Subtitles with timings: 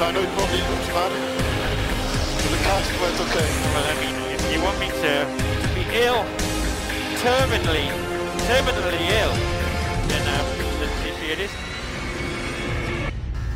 [0.00, 1.12] Ga nooit nog niet op maar
[2.52, 3.44] De kaart wordt oké.
[3.72, 5.12] Well, I mean, if you want me to
[5.76, 6.20] be ill,
[7.24, 7.86] terminally,
[8.48, 9.32] terminally ill,
[10.08, 10.46] then um,
[10.80, 11.52] let's see see it is.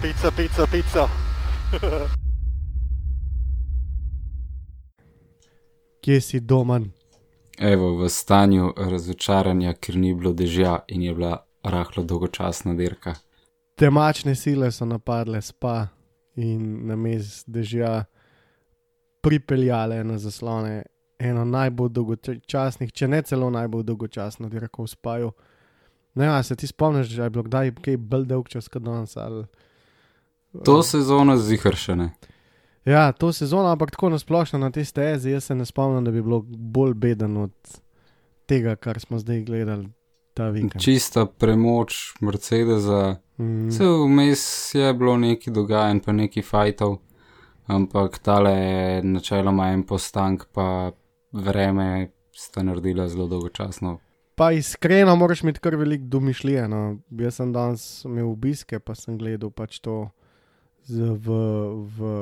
[0.02, 1.08] Pizza, pizza, pizza.
[6.02, 6.90] Kje si doman?
[7.58, 13.14] Evo, v stanju razočaranja, ker ni bilo dežja in je bila rahlo dolgočasna dirka.
[13.74, 15.86] Temačne sile so napadle spa
[16.36, 18.04] in na mest dežja
[19.20, 20.82] pripeljale na zaslone
[21.18, 25.32] eno najbolj dolgočasnih, če ne celo najbolj dolgočasno dirko v spaju.
[26.14, 29.16] Ne, a se ti spomniš, da je bilo kdaj kaj bolj dolg čas kot danes?
[29.16, 29.44] Ali...
[30.64, 32.10] To sezono zihršene.
[32.84, 36.22] Ja, to sezono, ampak tako nasplošno na te stezi, jaz se ne spomnim, da bi
[36.22, 37.80] bilo bolj beden od
[38.46, 39.88] tega, kar smo zdaj gledali
[40.34, 40.82] ta vikend.
[40.82, 43.68] Čista premoč Mercedesa, Mm.
[43.68, 46.98] vse vmes je bilo neki dogajanj, pa neki fajtov,
[47.66, 50.92] ampak tale je načeloma en postank, pa
[51.32, 53.98] vreme sta naredila zelo dolgočasno.
[54.34, 56.68] Pa iskreno, moraš imeti kar veliko domišljije.
[56.68, 56.98] No.
[57.10, 60.10] Jaz sem danes imel obiske, pa sem gledal pač to
[60.82, 61.38] z, v,
[61.98, 62.14] v,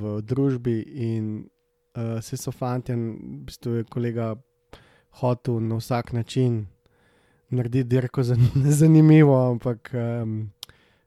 [0.00, 1.28] v družbi in
[1.96, 4.34] uh, vse so fanti, v bistvu je kolega
[5.22, 6.66] hotel na vsak način
[7.50, 8.40] narediti dirko zan,
[8.80, 10.50] zanimivo, ampak um,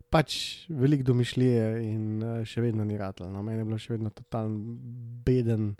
[0.10, 0.38] pač
[0.70, 3.32] veliko domišljije in uh, še vedno ni ratalo.
[3.32, 3.44] No.
[3.44, 4.78] Meni je bilo še vedno totalno
[5.26, 5.76] beden,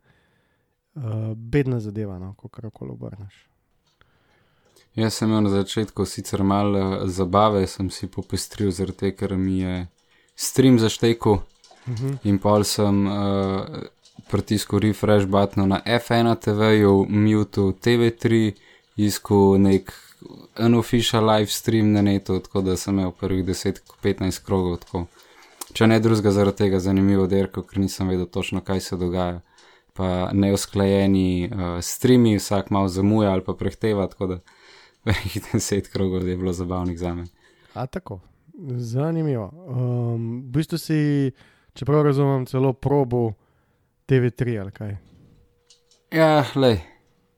[0.96, 3.48] uh, bedna zadeva, no, ko karkoli obrneš.
[4.94, 9.34] Jaz sem imel na začetku sicer malo eh, zabave, sem si popestril, zaradi tega, ker
[9.42, 9.80] mi je
[10.38, 11.40] stream zaštekel
[11.88, 12.20] Mhm.
[12.24, 13.84] in pol sem uh,
[14.32, 18.54] pritisnil refresh button na F1 TV-ju, mutu TV3,
[18.98, 19.92] iskal nek
[20.60, 24.78] unofficial live stream na netu, tako da sem imel prvih 10-15 krogov.
[24.78, 25.06] Tako.
[25.74, 29.42] Če ne drugega zaradi tega zanimivo derko, ker nisem vedel točno, kaj se dogaja.
[29.94, 34.40] Pa neusklajeni uh, streami, vsak malo zamuja ali pa prehteva, tako da
[35.06, 37.26] prvih 10 krogov je bilo zabavnih za me.
[37.74, 38.20] A tako,
[38.78, 39.52] zanimivo.
[39.54, 41.32] Um, v bistvu si,
[41.74, 43.34] čeprav razumem, celo probo
[44.08, 44.98] TV3 ali kaj.
[46.14, 46.78] Ja, le,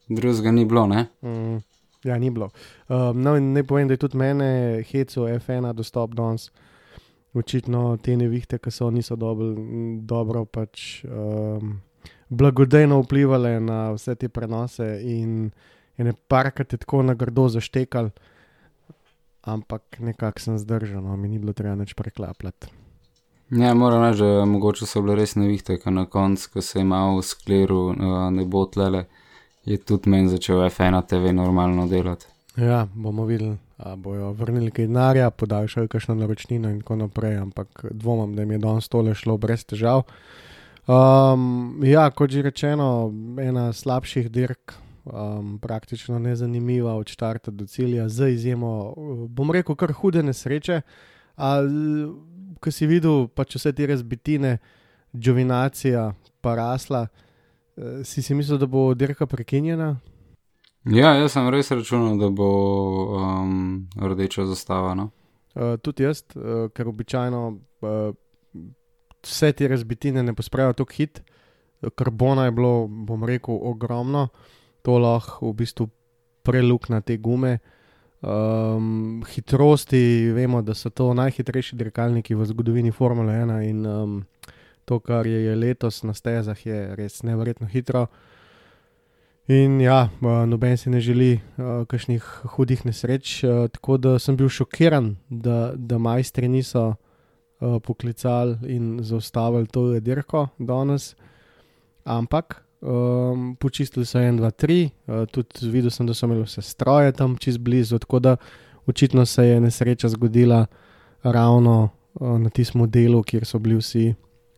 [0.09, 1.05] drugega ni bilo, ne?
[1.21, 1.59] Mm,
[2.05, 2.49] ja, ni bilo.
[2.87, 6.51] Um, no, ne povem, da je tudi mene heco F1 dostop danes.
[7.35, 11.81] Očitno te nevihte, ki so niso dobili dobro, pač um,
[12.29, 15.51] blagodejno vplivali na vse te prenose in
[15.97, 18.09] ene parkrat je tako na grdo zaštekal,
[19.41, 22.71] ampak nekako sem zdržal, no, mi ni bilo treba nič preklapljati.
[23.51, 26.85] Ja, moram reči, da mogoče so bile res nevihte, ker na koncu, ko se je
[26.87, 29.05] malo skleru uh, ne bo tlele,
[29.65, 32.25] je tudi meni začel F1 TV normalno delati.
[32.57, 37.85] Ja, bomo videli, ali bojo vrnili kaj denarja, podaljšali kakšno naročnino in tako naprej, ampak
[37.91, 40.05] dvomim, da jim je danes tole šlo brez težav.
[40.87, 43.11] Um, ja, kot že rečeno,
[43.41, 44.73] ena slabših dirk,
[45.03, 50.81] um, praktično nezanimiva od štarta do cilja, z izjemo, uh, bom rekel, kar hude nesreče.
[52.59, 54.57] Ko si videl pač vse te razbitine,
[55.15, 57.24] džovinacija, pa rasla, eh,
[58.03, 59.95] si si mislil, da bo dirka prekinjena?
[60.85, 62.49] Ja, jaz sem res računal, da bo
[63.17, 64.93] um, rdeča zastava.
[64.93, 65.09] No?
[65.55, 68.11] Uh, tudi jaz, uh, ker običajno uh,
[69.25, 71.23] vse te razbitine ne pospravijo tako hit.
[71.95, 74.27] Karbona je bilo, bom rekel, ogromno,
[74.85, 75.89] to lahko v bistvu
[76.45, 77.57] prelukna te gume.
[78.25, 84.15] Um, hitrosti, vemo, da so to najhitrejši dirkalniki v zgodovini Formule 1 in um,
[84.85, 88.07] to, kar je, letos na stezah, je res nevrjetno hitro.
[89.47, 92.23] In ja, uh, noben si ne želi uh, kakšnih
[92.55, 98.99] hudih nesreč, uh, tako da sem bil šokiran, da, da majstri niso uh, poklicali in
[99.03, 101.13] zaustavili to dirko danes.
[102.05, 106.61] Ampak um, počistili so 1, 2, 3, uh, tudi videl sem, da so imeli vse
[106.61, 108.35] stroje tam čez blizu, tako da
[108.85, 110.65] očitno se je nesreča zgodila
[111.23, 114.13] ravno uh, na tistem delu, kjer so bili vsi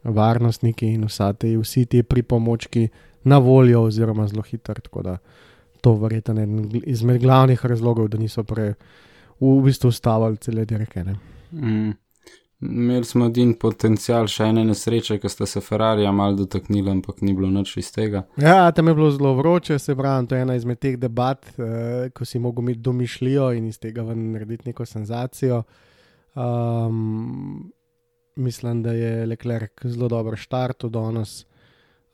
[0.07, 1.07] varnostniki in
[1.39, 2.87] te, vsi ti pripomočki
[3.23, 4.73] na voljo, oziroma zelo hitro.
[4.73, 5.17] Tako da
[5.81, 8.73] to verjetno je eden izmed glavnih razlogov, da niso prej
[9.39, 11.03] v bistvu ustavili cele dirke.
[11.51, 11.91] Mm.
[12.61, 17.35] Imeli smo edin potencial, še ene nesreče, ko sta se Ferrarija mal dotaknili, ampak ni
[17.37, 18.23] bilo nič iz tega.
[18.41, 22.09] Ja, tam je bilo zelo vroče, se pravi, to je ena izmed teh debat, uh,
[22.17, 25.61] ko si mogel imeti domišljijo in iz tega ven narediti neko senzacijo.
[26.33, 27.69] Um,
[28.37, 31.45] mislim, da je Leclerc zelo dobro štartil danes,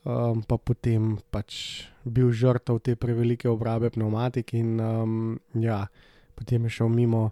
[0.04, 5.86] um, pa potem pač bil žrtev te prevelike obrabe pneumatik in um, ja,
[6.34, 7.30] potem je šel mimo.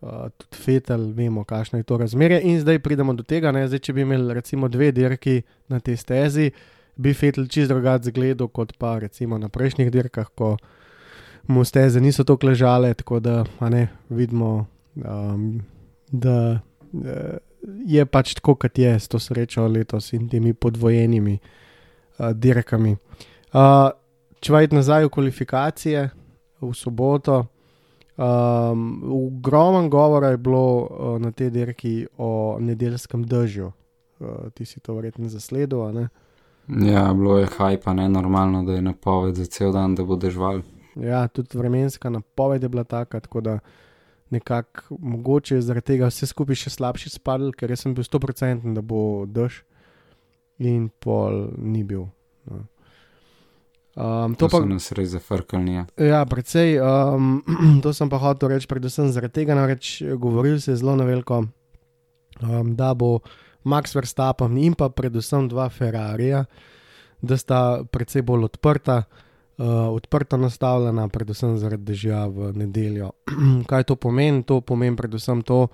[0.00, 2.38] Uh, tudi fetal, vemo, kakšno je to razmerje.
[2.48, 3.66] In zdaj pridemo do tega, ne?
[3.68, 6.46] zdaj, če bi imeli recimo dve dirki na tej stezi,
[6.96, 10.54] bi fetal čist drugače zgledal kot pa recimo na prejšnjih dirkah, ko
[11.52, 14.64] mu steze niso tako ležale, tako da ne, vidimo,
[15.04, 15.60] um,
[16.08, 16.60] da
[16.92, 17.36] uh,
[17.86, 22.96] je pač tako, kot je s to srečo letos in temi podvojenimi uh, dirkami.
[23.52, 23.90] Uh,
[24.40, 26.10] če vajte nazaj v kvalifikacije
[26.60, 27.46] v soboto.
[28.20, 33.72] Um, Ogromno govora je bilo uh, na tej dirki o nedeljskem dežju.
[34.20, 36.08] Uh, ti si to verjetno zasledil?
[36.68, 40.60] Ja, bilo je hajpa, ne normalno, da je napoved za cel dan, da bo dežval.
[40.96, 43.58] Ja, tudi vremenska napoved je bila taka, tako da
[44.30, 49.26] nekako mogoče zaradi tega vse skupaj še slabši spadl, ker sem bil 100% da bo
[49.26, 49.62] dež
[50.60, 52.06] in pol ni bil.
[52.50, 52.66] No.
[54.00, 55.74] Um, to, to pa nas res zafrkali.
[55.74, 56.78] Ja, ja precej.
[56.78, 57.40] Um,
[57.84, 61.42] to sem pa hotel reči, predvsem zaradi tega, namreč govoril se je zelo na veliko,
[62.40, 63.18] um, da bo
[63.66, 66.44] Max Verstappen in pa predvsem dva Ferrarija,
[67.20, 69.26] da sta precej bolj odprta, uh,
[69.68, 73.10] odprto nastavljena, predvsem zaradi dežja v nedeljo.
[73.70, 74.42] Kaj to pomeni?
[74.48, 75.66] To pomeni predvsem to,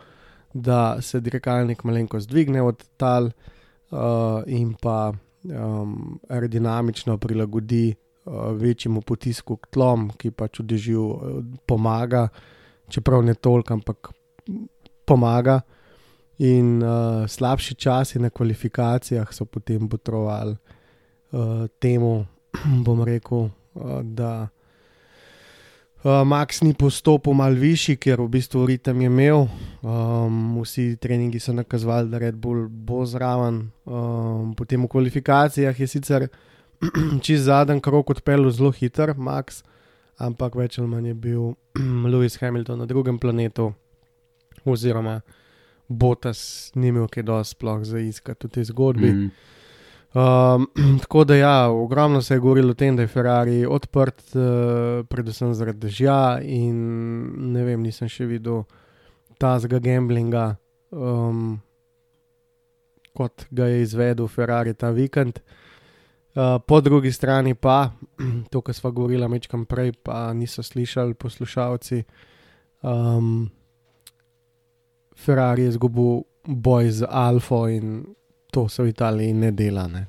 [0.55, 4.01] da se dirkalnik malenkost dvigne od tal uh,
[4.47, 11.45] in pa um, aerodinamično prilagodi uh, večjemu potisku k tlom, ki pač v dežju uh,
[11.67, 12.29] pomaga,
[12.89, 14.11] čeprav ne toliko, ampak
[15.07, 15.61] pomaga.
[16.39, 22.27] In uh, slabši časi na kvalifikacijah so potem potrovali uh, temu,
[22.87, 23.66] bom rekel, uh,
[24.03, 24.49] da
[26.07, 29.47] uh, Max ni postopil mal višji, ker v bistvu ritem je imel.
[29.83, 33.67] Um, vsi treningi so nakazovali, da Red Bull bo zraven.
[33.85, 36.29] Um, potem v kvalifikacijah je sicer
[37.25, 39.63] čez zadnji krok odpeljal zelo hiter, Max,
[40.19, 41.43] ampak več ali manj je bil
[42.13, 43.73] Lewis Hamilton na drugem planetu,
[44.65, 45.21] oziroma
[45.89, 49.11] Botas ni imel kaj dosti sploh za iskati v tej zgodbi.
[49.13, 49.29] Mm.
[50.17, 50.67] Um,
[51.03, 55.55] tako da, ja, ogromno se je govorilo o tem, da je Ferrari odprt, uh, predvsem
[55.55, 56.79] zaradi dežja, in
[57.53, 58.63] ne vem, nisem še videl
[59.37, 60.55] tazga gamblinga,
[60.89, 61.59] um,
[63.13, 65.43] kot ga je izvedel Ferrari ta vikend.
[66.33, 67.91] Uh, po drugi strani pa,
[68.51, 72.05] to, kar smo govorili nekaj prej, pa niso slišali poslušalci.
[72.81, 73.51] Um,
[75.13, 78.07] Ferrari je izgubil boj z Alfa in
[78.57, 79.85] to se v Italiji ne dela.
[79.87, 80.07] Ne?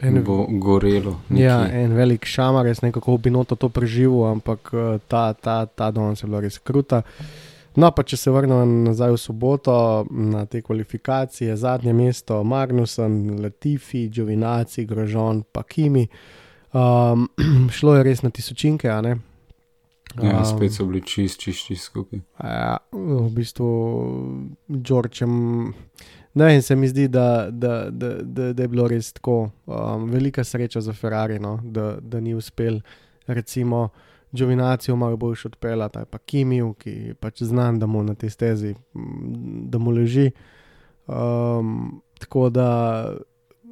[0.00, 1.16] En, bo gorelo.
[1.28, 1.44] Nekaj.
[1.44, 5.88] Ja, en velik šamar, jaz nekako bi noto to preživel, ampak uh, ta, ta, ta
[5.90, 7.00] danes je bila res kruta.
[7.80, 9.76] No, pa če se vrnem nazaj v soboto
[10.12, 16.04] na te kvalifikacije, zadnje mesto, Magnuson, Latifi, Džovinaci, Grožon, pa Kimi.
[16.76, 17.30] Um,
[17.78, 19.16] šlo je res na tisočinke, a ne?
[20.22, 22.20] Ja, um, spet so bili čist, čist, čist skupaj.
[22.38, 23.68] Ja, v bistvu,
[24.70, 25.34] Džorčem.
[26.34, 30.08] Ne vem, se mi zdi, da, da, da, da, da je bilo res tako um,
[30.10, 32.80] velika sreča za Ferrari, no, da, da ni uspel.
[33.26, 33.88] Recimo,
[34.34, 38.74] Džovinacijo malo boljš odpeljal, ta pa Kimiju, ki pač znam, da mu na tej stezi,
[39.70, 40.30] da mu leži.
[41.06, 42.68] Um, tako da,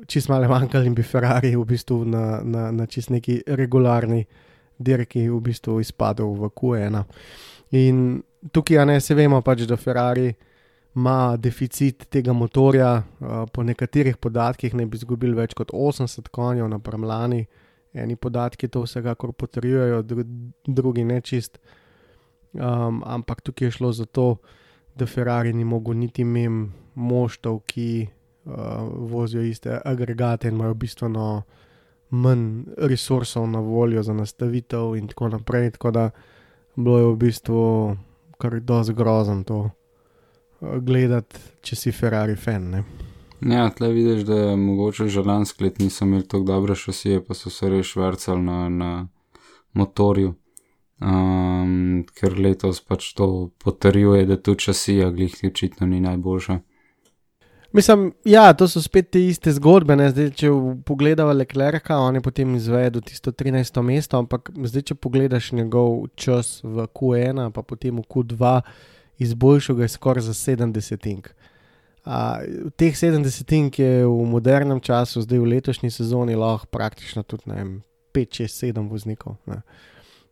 [0.07, 4.25] čist malo manjkali bi Ferrari v bistvu na, na, na čist neki regularni
[4.83, 7.03] dirki v bistvu izpadel v Q1.
[7.79, 8.23] In
[8.53, 10.33] tukaj, ne, se vemo pač, da Ferrari
[10.97, 16.69] ima deficit tega motorja, uh, po nekaterih podatkih ne bi izgubili več kot 80 konjev
[16.69, 17.47] na premlani.
[17.93, 20.03] Eni podatki to vsekakor potrjujejo,
[20.67, 21.59] drugi ne čist.
[22.53, 24.37] Um, ampak tukaj je šlo za to,
[24.97, 28.07] da Ferrari ni mogel niti imeti moštov, ki
[28.45, 28.53] uh,
[29.13, 31.43] vozijo iste agregate in imajo bistveno
[32.13, 35.71] manj resursov na voljo za nastavitev in tako naprej.
[35.71, 36.11] Tako da
[36.77, 37.63] bilo je v bistvu
[38.39, 42.71] kar dosti grozen to uh, gledati, če si Ferrari fan.
[42.71, 42.85] Ne?
[43.43, 47.35] Ja, tle vidiš, da je mogoče že lansko let niso imeli tako dobre šasije, pa
[47.35, 48.91] so se res vrcali na, na
[49.73, 50.35] motorju.
[51.03, 56.61] Um, ker letos pač to potrjuje, da tu časija glih očitno ni najboljša.
[57.73, 59.97] Mislim, ja, to so spet te iste zgodbe.
[59.97, 60.49] Zdaj, če
[60.85, 63.81] pogledamo Leclerca, on je potem izvedel tisto 13.
[63.83, 68.59] mesto, ampak zdaj, če pogledaš njegov čas v Q1, pa potem v Q2,
[69.25, 71.33] izboljšal ga je skoraj za 70.
[72.03, 72.45] Uh,
[72.77, 77.73] teh 70 je v modernem času, zdaj v letošnji sezoni, lahko praktično tudi ne vem,
[78.13, 79.39] 5, 6, 7 voznikov.
[79.47, 79.63] Ne.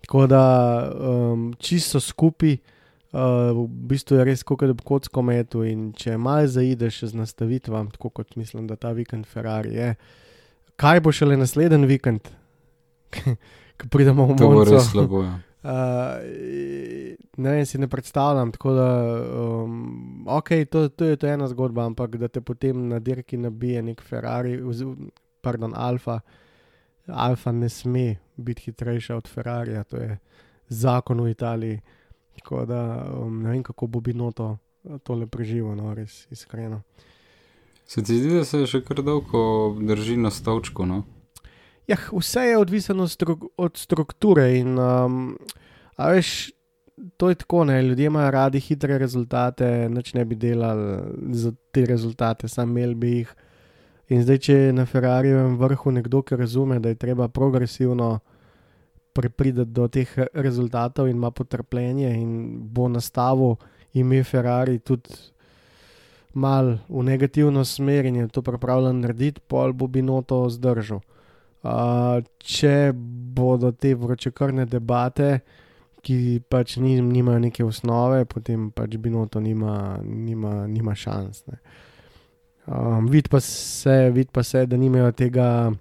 [0.05, 0.43] Tako da
[0.93, 2.59] um, čisto skupaj,
[3.13, 5.65] uh, v bistvu je res kot da bi kocko metu.
[5.67, 9.95] In če malo zaideš z nastavitvam, tako kot mislim, da ta vikend Ferrari je,
[10.81, 12.33] kaj bo šele naslednji vikend,
[13.79, 15.25] ko pridemo v To bo res slabo.
[15.27, 15.39] Ja.
[15.61, 16.23] Uh,
[17.43, 18.53] ne vem, si ne predstavljam.
[18.53, 18.91] Tako da,
[19.43, 23.83] um, ok, to, to je to ena zgodba, ampak da te potem na dirki nabije
[23.83, 24.59] nek Ferrari,
[25.41, 26.21] pardon, Alfa.
[27.11, 30.19] Alfa ne sme biti hitrejša od Ferrarija, to je
[30.69, 31.81] zakon v Italiji.
[32.41, 32.83] Tako da
[33.21, 34.57] um, ne vem, kako bo Binoto
[35.05, 36.83] tole preživel, no, res iskreno.
[37.87, 39.43] Se ti zdi, da se še kar dolgo
[39.77, 40.87] drži na stolčku?
[40.87, 41.03] No?
[41.91, 44.47] Ja, vse je odvisno od, stru od strukture.
[44.61, 45.35] In, um,
[45.99, 46.53] a veš,
[47.19, 47.83] to je tako, ne?
[47.83, 53.17] ljudje imajo radi hitre rezultate, noč ne bi delali za te rezultate, sam imel bi
[53.19, 53.35] jih.
[54.11, 58.19] In zdaj, če je na Ferrarijevem vrhu nekdo, ki razume, da je treba progresivno
[59.15, 63.57] priti do teh rezultatov in ima potrpljenje in bo nastavil
[63.93, 65.11] ime Ferrari tudi
[66.33, 71.01] mal v negativno smer in je to pripravljen narediti, pol bo Binoto zdržal.
[71.61, 72.93] Uh, če
[73.35, 75.41] bodo te vročekrne debate,
[76.01, 81.45] ki pač ni, nimajo neke osnove, potem pač Binoto nima, nima, nima šans.
[81.47, 81.59] ne.
[82.71, 85.73] Um, Vidi pa, se, vid pa se, da nimajo tega,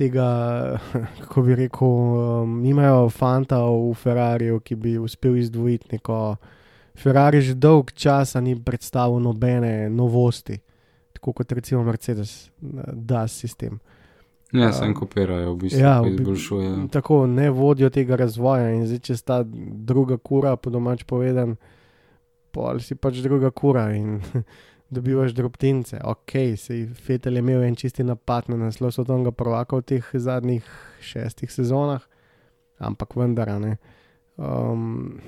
[0.00, 0.28] tega
[1.20, 6.36] kako bi rekel, um, nimajo fanta v Ferrariju, ki bi uspel izdvojiti neko.
[6.96, 10.58] Ferrari že dolg časa ni predstavil nobene novosti,
[11.12, 12.50] tako kot recimo Mercedes,
[12.92, 13.78] da sistem.
[14.52, 14.72] Ja, Ja.
[14.72, 16.88] sem kopirajo, v bistvu Ja, izboljšujejo.
[16.90, 19.36] Tako ne vodijo tega razvoja in zdaj, če sta
[19.86, 21.54] druga kura, po domač povedan,
[22.50, 24.18] pol si pač druga kura in
[24.90, 26.00] dobivaš drobtince.
[26.04, 30.66] Ok, se Fetel je imel en čisti napad na naslov svetovnega prvaka v teh zadnjih
[31.00, 32.02] šestih sezonah,
[32.78, 33.76] ampak vendar, ne.
[34.36, 35.20] Um,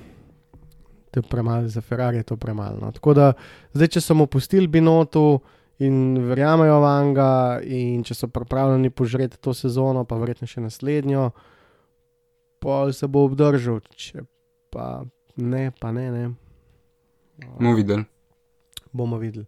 [1.11, 2.77] to je premalo, za Ferrari je to premalo.
[2.81, 2.91] No.
[2.91, 3.33] Tako da
[3.73, 5.39] zdaj, če so mu pustili Binotu
[5.79, 11.29] in verjamejo vanga, in če so pripravljeni požreti to sezono, pa verjetno še naslednjo,
[12.59, 14.25] pa se bo obdržal, če
[14.73, 15.03] pa
[15.37, 16.25] ne, pa ne, ne.
[17.57, 18.05] Bomo videli.
[18.93, 19.45] Bomo videli.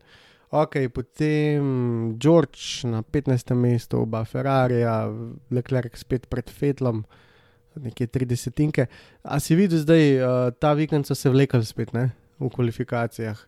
[0.56, 3.54] Ok, potem George na 15.
[3.56, 5.10] mestu, oba Ferrarija,
[5.52, 7.04] Leclerc spet pred Fetlom,
[7.76, 8.86] nekje 30.
[9.24, 12.12] A si videl zdaj, uh, ta vikend so se vlekli spet ne?
[12.40, 13.40] v kvalifikacijah.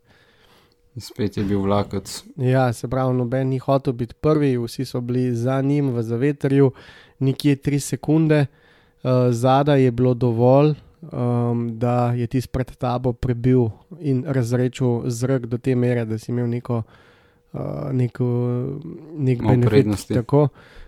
[0.98, 2.24] Spet je bil vlakec.
[2.42, 6.72] Ja, se pravi, noben ni hotel biti prvi, vsi so bili za njim v zavetrju,
[7.20, 10.74] nekje 3 sekunde, uh, zadaj je bilo dovolj,
[11.12, 16.32] um, da je tisti pred tabo prebil in razrečil zrak do te mere, da si
[16.32, 16.84] imel neko,
[17.54, 18.28] uh, neko,
[19.18, 19.70] nek benefit.
[19.70, 20.14] prednosti.
[20.14, 20.48] Tako.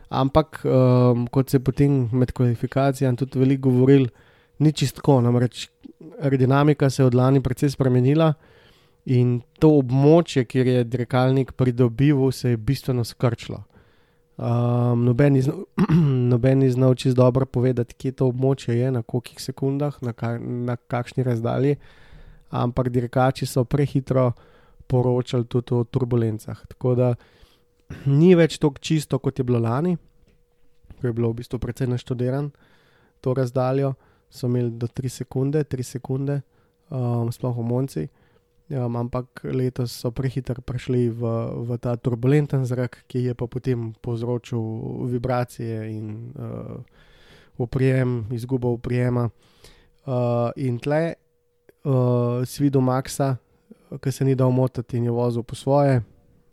[0.09, 4.07] Ampak, um, kot se je potem med kvalifikacijami tudi veliko govoril,
[4.59, 5.69] ni čistko, namreč
[6.21, 8.33] aerodinamika se je od lani precej spremenila.
[9.05, 13.63] In to območje, kjer je dirkalnik pridobival, se je bistveno skrčilo.
[14.39, 15.65] Um, noben ni znal-
[16.31, 20.39] noben ni znal čisto dobro povedati, kje to območje je, na kolikih sekundah, na, kar,
[20.39, 21.75] na kakšni razdalji,
[22.49, 24.31] ampak dirkači so prehitro
[24.87, 26.61] poročali tudi o turbulencah.
[26.71, 27.09] Tako da
[28.05, 29.97] ni več tako čisto, kot je bilo lani,
[31.01, 32.47] ko je bilo v bistvu precej naštudiran
[33.19, 33.93] to razdaljo,
[34.31, 36.41] so imeli do 3 sekunde, 3 sekunde,
[36.89, 38.07] um, sploh v Monci.
[38.69, 41.21] Um, ampak letos so prehitro prišli v,
[41.65, 44.61] v ta turbulenten zrak, ki je pa potem povzročil
[45.09, 46.77] vibracije in uh,
[47.57, 49.29] uprijem, izgubo uprijema.
[50.05, 51.17] Uh, in tle
[51.81, 53.41] uh, si videl Maxa,
[53.97, 56.03] ki se ni dal motiti in je vozil po svoje.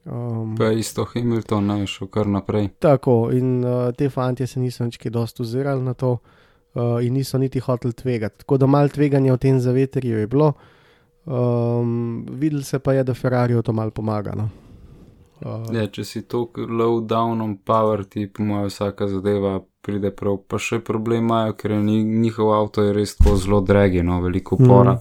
[0.08, 2.70] Um, Pa isto Hamilton, ne šel kar naprej.
[2.80, 7.12] Tako, in uh, te fantje se niso nič kaj dosti ozirali na to, uh, in
[7.12, 8.38] niso niti hoteli tvegati.
[8.38, 10.52] Tako da malo tveganja v tem zavetrju je bilo,
[11.26, 11.90] um,
[12.30, 14.33] videli se pa je, da Ferrari to malo pomaga.
[14.35, 14.49] No.
[15.40, 20.11] Uh, Ja, če si tako low down on power, ti po mojem vsaka zadeva pride
[20.11, 20.38] prav.
[20.40, 24.21] Pa še problem imajo, ker je ni- njihov avto je res tako zelo dragi, no,
[24.21, 24.64] veliko Mhm.
[24.64, 24.99] mm.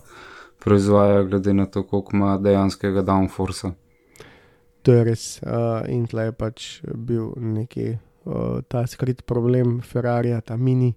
[0.60, 3.72] proizvaja, glede na to, koliko ima dejanskega downforce.
[4.82, 5.40] To je res.
[5.40, 5.50] Uh,
[5.88, 8.34] in tle je pač bil neki uh,
[8.68, 10.94] ta skrit problem Ferrarija, ta mini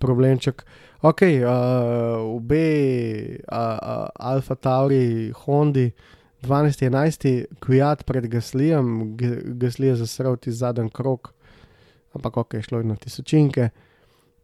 [0.00, 0.64] problemček.
[1.06, 2.64] Ok, uh, obe
[3.46, 5.86] uh, Alfa Tauri, Hondi,
[6.42, 11.32] 12-11, Kviat pred Gaslijem, G- Gasli je zasral ti zadnji krok,
[12.16, 13.70] ampak ok, šlo je na tisočinke.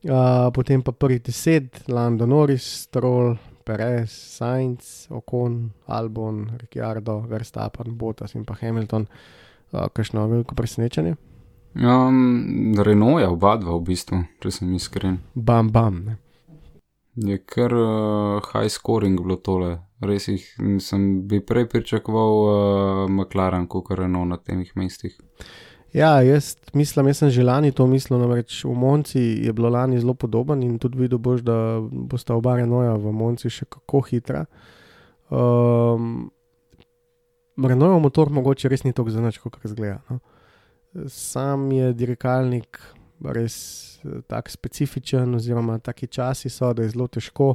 [0.07, 3.37] Uh, potem pa prvi deset, Lando Norris, Stroll,
[3.67, 9.09] Perez, Sainz, Ocon, Albon, Ricciardo, Verstappen, Bottas in pa Hamilton.
[9.73, 11.17] Uh, Kakšno veliko presenečenje?
[11.77, 15.19] Um, Renault je oba dva v bistvu, če sem iskren.
[15.35, 15.99] Bam, bam.
[16.07, 16.17] Ne?
[17.17, 19.77] Je kar uh, high scoring bilo tole.
[20.01, 20.45] Res jih
[20.85, 22.53] sem bi prej pričakoval uh,
[23.13, 25.17] McLaren, kot Renault na teh mestih.
[25.97, 30.01] Ja, jaz mislim, jaz sem že lani to mislil, namreč v Monci je bilo lani
[30.01, 34.45] zelo podoben in tudi videl boš, da bosta oba Renoja v Monci še kako hitra.
[35.33, 36.31] Um,
[37.57, 40.03] Renojev motor mogoče res ni tako zanač, kot razgleda.
[40.11, 40.21] No.
[41.09, 42.81] Sam je dirkalnik
[43.25, 43.57] res
[44.05, 47.55] eh, tako specifičen, oziroma taki časi so, da je zelo težko.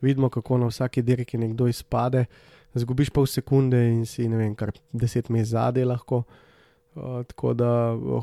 [0.00, 2.26] Vidimo, kako na vsaki dirki nekdo izpade,
[2.74, 6.24] zgubiš pol sekunde in si ne vem, kar deset mest zadaj lahko.
[6.96, 7.70] Uh, tako da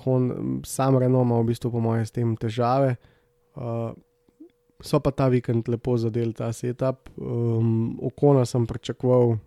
[0.05, 2.96] on, sam Renault ima v bistvu, po mojem, s tem težave.
[3.55, 3.91] Uh,
[4.84, 7.10] so pa ta vikend lepo zadeli ta setup.
[7.17, 9.38] Um, okona sem pričakoval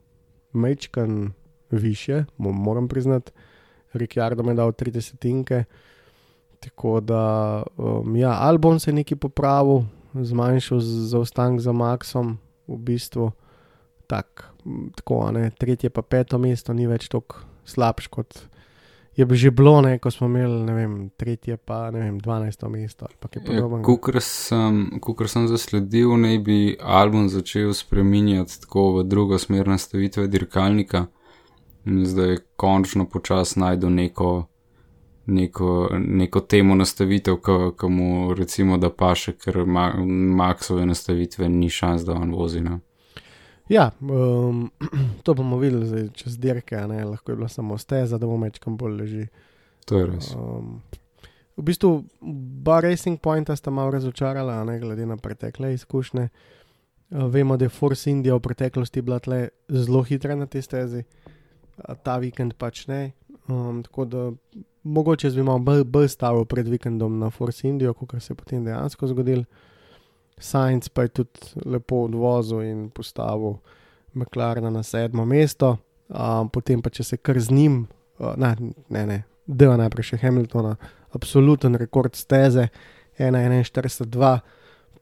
[0.52, 1.32] mečkan
[1.70, 3.32] više, moram priznati.
[3.96, 5.64] Ricciardo mi je dal 30 tinke.
[6.60, 9.84] Tako da, um, ja, Albon se je nekaj popravil,
[10.14, 13.30] zmanjšal zaostanek za Maxom, v bistvu
[14.06, 14.48] tak,
[14.96, 18.38] tako, ne, tretje pa peto mesto ni več tako slabš kot
[19.16, 23.06] je že bilo, ne, ko smo imeli, ne vem, tretje pa ne vem, dvanajsto mesto.
[23.82, 31.06] Kukor sem, sem zasledil, naj bi Albon začel spreminjati tako v drugo smer nastavitve dirkalnika.
[31.86, 34.46] Zdaj končno počasi najdu neko
[35.26, 37.36] neko, neko temo nastavitev,
[37.80, 39.92] ki mu recimo da paše, ker ma,
[40.36, 42.60] Maxove nastavitve ni šans, da on vozi.
[42.60, 42.78] Ne?
[43.68, 44.70] Ja, um,
[45.24, 47.04] to bomo videli zdaj, čez dirke, ne?
[47.04, 49.26] lahko je bilo samo steza, da bo mečkam bolj leži.
[49.86, 50.30] To je res.
[50.34, 50.80] Um,
[51.56, 52.04] v bistvu,
[52.62, 56.28] bar Racing Pointa sta malo razočarala, ne glede na pretekle izkušnje.
[57.10, 59.20] Uh, vemo, da je Force India v preteklosti bila
[59.68, 61.35] zelo hitra na tej stezi, uh,
[62.02, 63.12] ta vikend pač ne.
[63.48, 64.30] Um, tako da
[64.82, 68.64] mogoče bi malo bolj, bolj stavil pred vikendom na Force Indio, kot se je potem
[68.64, 69.44] dejansko zgodil.
[70.38, 73.56] Science pa je tudi lepo odvozil in postavil
[74.14, 75.76] McLaren na sedmo mesto,
[76.08, 77.86] um, potem pa če se kar z njim,
[78.18, 78.56] uh, ne,
[78.88, 80.76] ne, ne je najprej še Hamiltona,
[81.14, 82.68] absoluten rekord steze,
[83.18, 84.32] 1,42,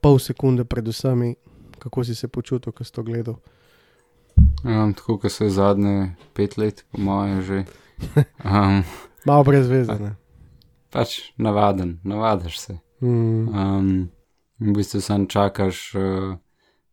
[0.04, 1.34] pol sekunde pred vsemi,
[1.80, 3.40] kako si se počutil, ko si to gledal.
[4.64, 7.64] Um, tako, kot se je zadnje pet let, po mojem, že.
[8.44, 8.82] Um,
[9.26, 9.92] Malo brez veze.
[10.00, 10.14] Ne?
[10.90, 12.78] Pač navaden, navadiš se.
[13.00, 13.48] Mm.
[13.48, 14.08] Um,
[14.58, 16.36] v bistvu sam čakaš, uh,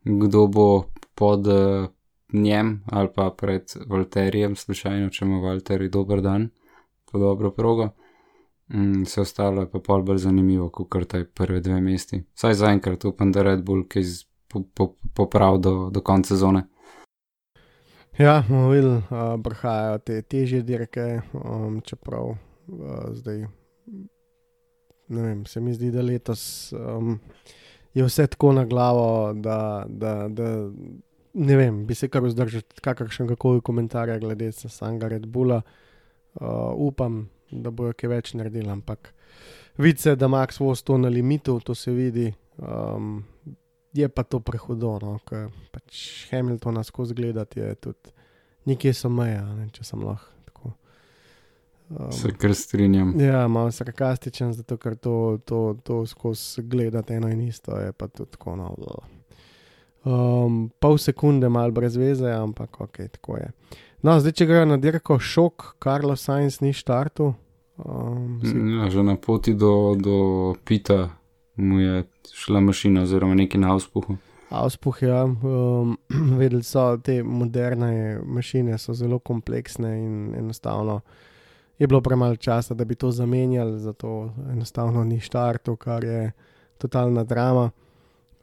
[0.03, 0.67] kdo bo
[1.15, 1.87] pod uh,
[2.33, 6.49] njem ali pa pred Volterijem, slučajno, če ima Volteri dober dan,
[7.11, 7.89] po dobro progo.
[8.73, 12.23] Mm, vse ostalo je pa pol bolj zanimivo, kot kar taj prve dve mesti.
[12.33, 14.03] Saj zaenkrat upam, da Red Bull kaj
[15.15, 16.67] popravi do, do konca sezone.
[18.21, 22.35] Ja, bomo videli, uh, prihajajo te težje dirke, um, čeprav uh,
[23.17, 23.47] zdaj,
[25.07, 26.43] ne vem, se mi zdi, da letos
[26.77, 27.15] um,
[27.97, 30.51] je vse tako na glavo, da, da, da
[31.33, 35.63] ne vem, bi se kar vzdržal kakršnega koli komentarja glede samega Red Bulla.
[36.35, 39.15] Uh, upam, da bojo kaj več naredili, ampak
[39.81, 42.29] vidi se, da Max voz to na limitu, to se vidi.
[42.61, 43.23] Um,
[43.93, 48.13] je pa to prehodno, no, ker pač Hamilton skozi gledati je tudi
[48.65, 50.73] nekje so meje, ne, če sem lahko.
[51.91, 53.13] Um, se kar strinjam.
[53.19, 58.07] Ja, malo sarkastičen, zato ker to, to, to skozi gledati eno in isto je pa
[58.07, 59.01] tudi tako novo.
[60.03, 63.51] Um, pol sekunde, malo brez veze, ampak ok, tako je.
[64.01, 67.33] No, zdaj, če gre na dirko šok, Carlos Sainz ni štartu.
[67.77, 68.55] Um, si...
[68.55, 70.17] ja, že na poti do, do
[70.65, 71.09] Pita
[71.61, 74.17] mu je šla mašina, oziroma neki na auspuhu.
[74.49, 75.97] Auspuh, ja, um,
[76.39, 81.01] vedeli so, te moderne mašine so zelo kompleksne in enostavno
[81.81, 86.31] je bilo premalo časa, da bi to zamenjali, zato enostavno ni štartov, kar je
[86.77, 87.71] totalna drama.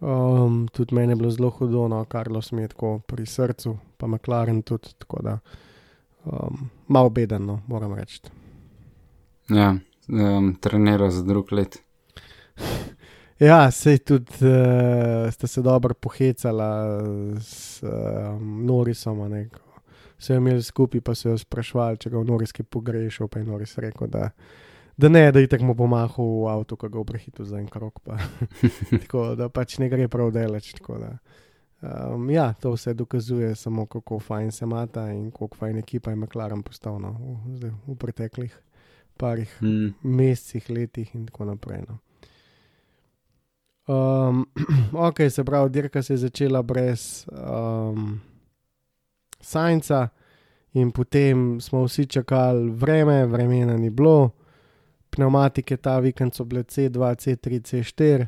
[0.00, 4.07] Um, tudi meni je bilo zelo hudo, no, Karlos mi je tako pri srcu, pa
[4.07, 5.38] McLaren tudi, tako da
[6.24, 8.20] um, malo bedeno, moram reči.
[9.48, 9.74] Ja,
[10.09, 11.78] um, trenira za drug let.
[13.38, 16.98] Ja, sej tudi uh, ste se dobro pohecala
[17.40, 19.20] s um, Norisom.
[20.18, 23.29] Vse je imel skupaj, pa so jo sprašvali, če ga v Noriski pogrešal.
[23.31, 24.31] Pa je Noris rekel, da,
[24.96, 28.01] da ne, da je tako pomahal v avtu, ko ga obrehito za en krok.
[28.03, 28.18] Pa.
[29.05, 30.74] tako da pač ne gre prav delač.
[30.83, 36.16] Um, ja, to vse dokazuje samo, kako fajn se mata in kako fajn ekipa je
[36.16, 37.14] McLaren postal no,
[37.46, 38.51] v, v preteklih
[39.18, 39.94] parih mm.
[40.03, 41.87] mesecih, letih in tako naprej.
[41.87, 42.03] No.
[44.29, 44.46] Um,
[44.92, 48.20] ok, se pravi, dirka se je začela brez um,
[49.40, 50.09] Sajnca,
[50.72, 54.31] in potem smo vsi čakali vreme, vremena ni bilo,
[55.11, 58.27] pneumatike ta vikend so bile C2, C3, C4,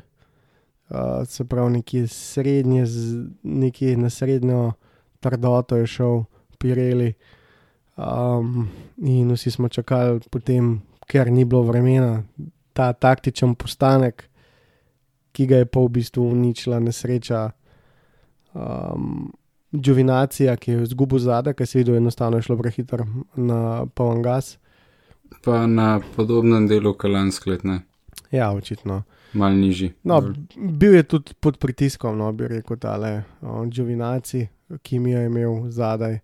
[0.89, 4.71] uh, se pravi, nekje srednje, z, nekje na srednjo
[5.19, 6.23] trdoto je šel
[6.57, 7.13] Pirelli.
[7.97, 12.23] Um, in vsi smo čakali, potem, ker ni bilo vremena,
[12.73, 14.30] ta taktičen postanek,
[15.31, 17.49] ki ga je pa v bistvu uničila nesreča.
[18.53, 19.31] Um,
[19.75, 24.19] Džuvinacija, ki je izgubil zadek, ki se je videl, enostavno je šlo prehiter na poln
[24.21, 24.57] gas.
[25.45, 27.79] Pa na podobnem delu kalansklet, ne,
[28.31, 29.03] Ja, očitno.
[29.33, 29.93] mal nižji.
[30.03, 30.21] No,
[30.55, 33.23] bil je tudi pod pritiskom, no, bi rekel, tale
[33.69, 34.47] Džuvinaci,
[34.83, 36.19] ki mi jo je imel zadaj.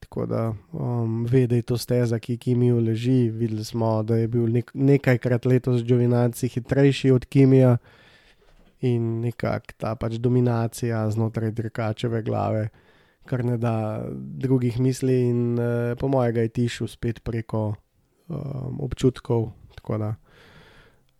[0.00, 3.30] Tako da um, ve, da je to steza, ki Kimijo leži.
[3.30, 7.76] Videli smo, da je bil nek, nekajkrat letos Džuvinaci hitrejši od Kimija
[8.84, 12.68] in nekako ta pač dominacija znotraj dirkačeve glave,
[13.24, 17.74] kar ne da drugih misli, in uh, po mojega je tišel spet preko
[18.28, 19.50] um, občutkov.
[19.74, 20.14] Tako da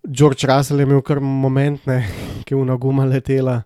[0.04, 2.02] George Russell je imel kar momentne,
[2.44, 3.62] ki je v naguma letela.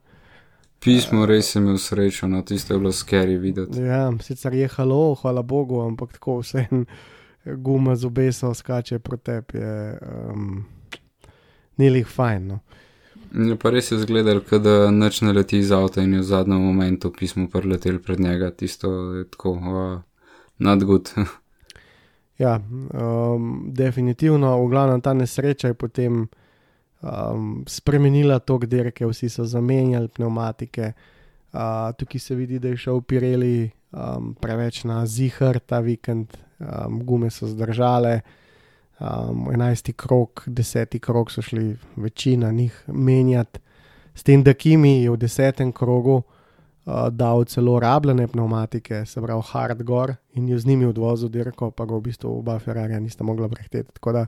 [0.78, 3.82] Pismo res sem imel srečo, no tisto je bilo scary videti.
[3.82, 6.84] Ja, sicer je halo, hvala Bogu, ampak tako vse en
[7.58, 9.98] guma z obeso skače proti tebi, je
[10.30, 10.64] um,
[11.76, 12.46] ni lih fajn.
[12.46, 12.60] No.
[13.34, 16.62] Je pa res je zgledal, da noč ne leti iz avta in je v zadnjem
[16.62, 20.00] momentu pismo preletel pred njega, tisto je tako uh,
[20.58, 21.12] nadgud.
[22.38, 22.60] Ja,
[22.94, 26.28] um, definitivno, v glavnem ta nesreča je potem
[27.02, 30.92] um, spremenila tok dirke, vsi so zamenjali pneumatike.
[31.50, 37.02] Uh, tukaj se vidi, da je šel Pirelli um, preveč na zihar ta vikend, um,
[37.02, 38.20] gume so zdržale.
[39.00, 39.92] Um, 11.
[39.92, 40.98] krok, 10.
[40.98, 43.60] krok so šli večina njih menjati,
[44.14, 45.72] s tem, da Kimi je v 10.
[45.72, 51.70] krogu uh, dal celo rabljene pneumatike, se pravi hardcore, in je z njimi odvozil dirko,
[51.70, 53.92] pa ga v bistvu oba Ferrari nista mogla prehiteti.
[53.92, 54.26] Tako da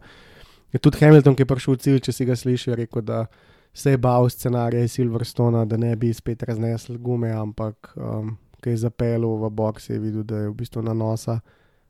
[0.72, 3.26] je tudi Hamilton, ki je prišel v cilj, če si ga sliši, rekel, da
[3.74, 8.70] se je bal scenarija iz Silverstona, da ne bi spet raznesel gume, ampak um, ki
[8.70, 11.40] je zapeljal v box, je videl, da je v bistvu nanosa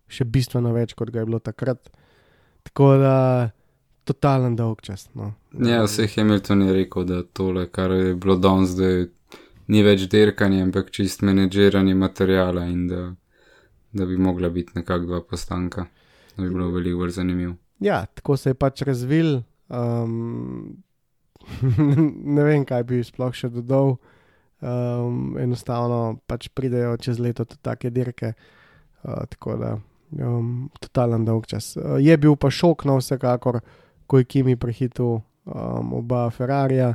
[0.09, 1.91] še bistveno več, kot ga je bilo takrat.
[2.63, 3.51] Tako da,
[4.05, 5.09] totalen dolg čas.
[5.15, 5.33] No.
[5.53, 8.91] Ja, vse Hamilton je rekel, da tole, kar je bilo danes, da
[9.71, 13.03] ni več dirkanje, ampak čist menedžiranje materijala in da,
[13.93, 15.87] da bi mogla biti nekako dva postanka.
[16.37, 17.55] Da bi bilo veliko bolj zanimivo.
[17.81, 19.41] Ja, tako se je pač razvil.
[19.69, 20.83] Um,
[22.37, 23.97] ne vem, kaj bi sploh še dodal.
[24.61, 28.35] Um, enostavno pač pridejo čez leto tudi take dirke.
[29.01, 29.71] Uh, tako da,
[30.19, 31.77] um, totalen dolg čas.
[31.77, 33.61] Uh, je bil pa šok, no, vsekakor,
[34.07, 36.95] ko je Kimi prehitil um, oba Ferrarija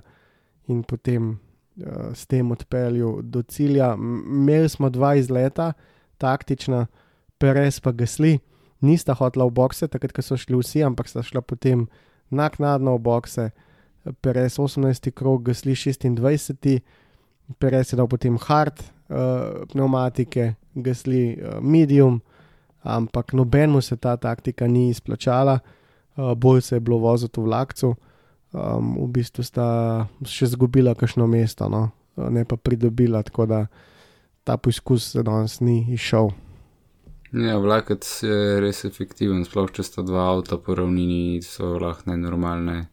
[0.67, 3.93] in potem uh, s tem odpeljal do cilja.
[3.95, 5.73] Imeli smo dva izleta,
[6.17, 6.87] taktična,
[7.37, 8.39] Perez pa Gasli,
[8.81, 11.87] nista hotla v bokse, takrat, so šli vsi, ampak sta šla potem
[12.31, 13.49] naknadno v bokse.
[14.21, 15.11] Perez 18.
[15.11, 16.79] krog, Gasli 26.
[17.59, 22.21] Perez je dal potem hard uh, pneumatike, Gasli uh, medium,
[22.85, 27.95] ampak nobenemu se ta taktika ni izplačala, uh, bolj se je bilo voziti v vlakcu.
[28.55, 29.67] Um, v bistvu sta
[30.23, 31.89] še izgubila kakšno mesto, no?
[32.15, 33.65] uh, ne pa pridobila, tako da
[34.45, 36.29] ta poskus se danes ni izšel.
[37.35, 42.85] Ja, vlakec je res efektiven, sploh če sta dva avta po ravnini, so lahko nenormalne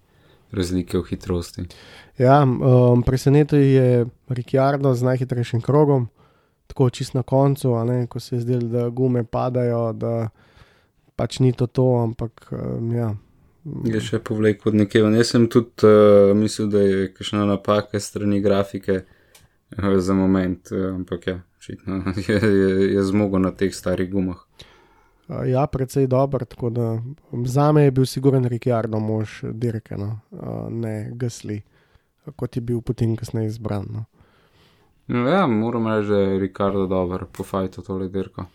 [0.52, 1.66] razlike v hitrosti.
[2.18, 6.08] Ja, um, presenetil je Ricciardo z najhitrejšim krogom,
[6.72, 10.28] tako čist na koncu, ne, ko se je zdelo, da gume padajo, da
[11.16, 13.12] pač ni to to, ampak um, ja.
[13.84, 15.04] Je še povlekel od nekje.
[15.20, 20.94] Jaz sem tudi uh, mislil, da je kakšna napaka strani grafike uh, za moment, uh,
[20.96, 24.40] ampak ja, očitno je, je, je zmogel na teh starih gumah.
[25.28, 26.88] Uh, ja, precej dober, tako da
[27.44, 31.60] za me je bil siguren Ricciardo mož dirke, no, uh, ne Gasli,
[32.32, 33.86] kot je bil potem kasneje izbran.
[33.92, 34.08] No.
[35.12, 38.46] Ja, moram reči, da je Ricardo dober po fajtu tole dirko.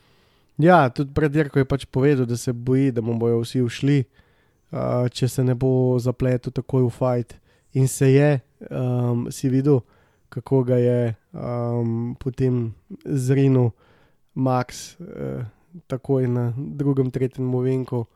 [0.57, 3.97] Ja, tudi pred dirko je pač povedal, da se boji, da mu bojo vsi ušli,
[4.71, 7.35] uh, če se ne bo zapletel takoj v fajt.
[7.77, 8.31] In se je,
[8.71, 9.83] um, si videl,
[10.33, 12.73] kako ga je um, potem
[13.05, 13.69] zrinil
[14.33, 15.45] Max, uh,
[15.87, 18.07] takoj na drugem, tretjem movenku.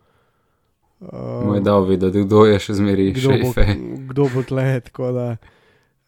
[1.01, 3.65] Um, dal videti, kdo je še zmeri bo, šefe.
[4.09, 5.27] kdo bo tle, tako da.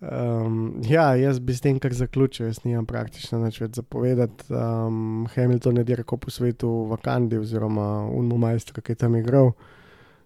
[0.04, 4.50] Um, ja, jaz bi s tem kar zaključil, jaz nimam praktično nič več zapovedati.
[4.52, 9.54] Um, Hamilton je dirkal po svetu v Kandi, oziroma Unmu Majstru, ki je tam igral.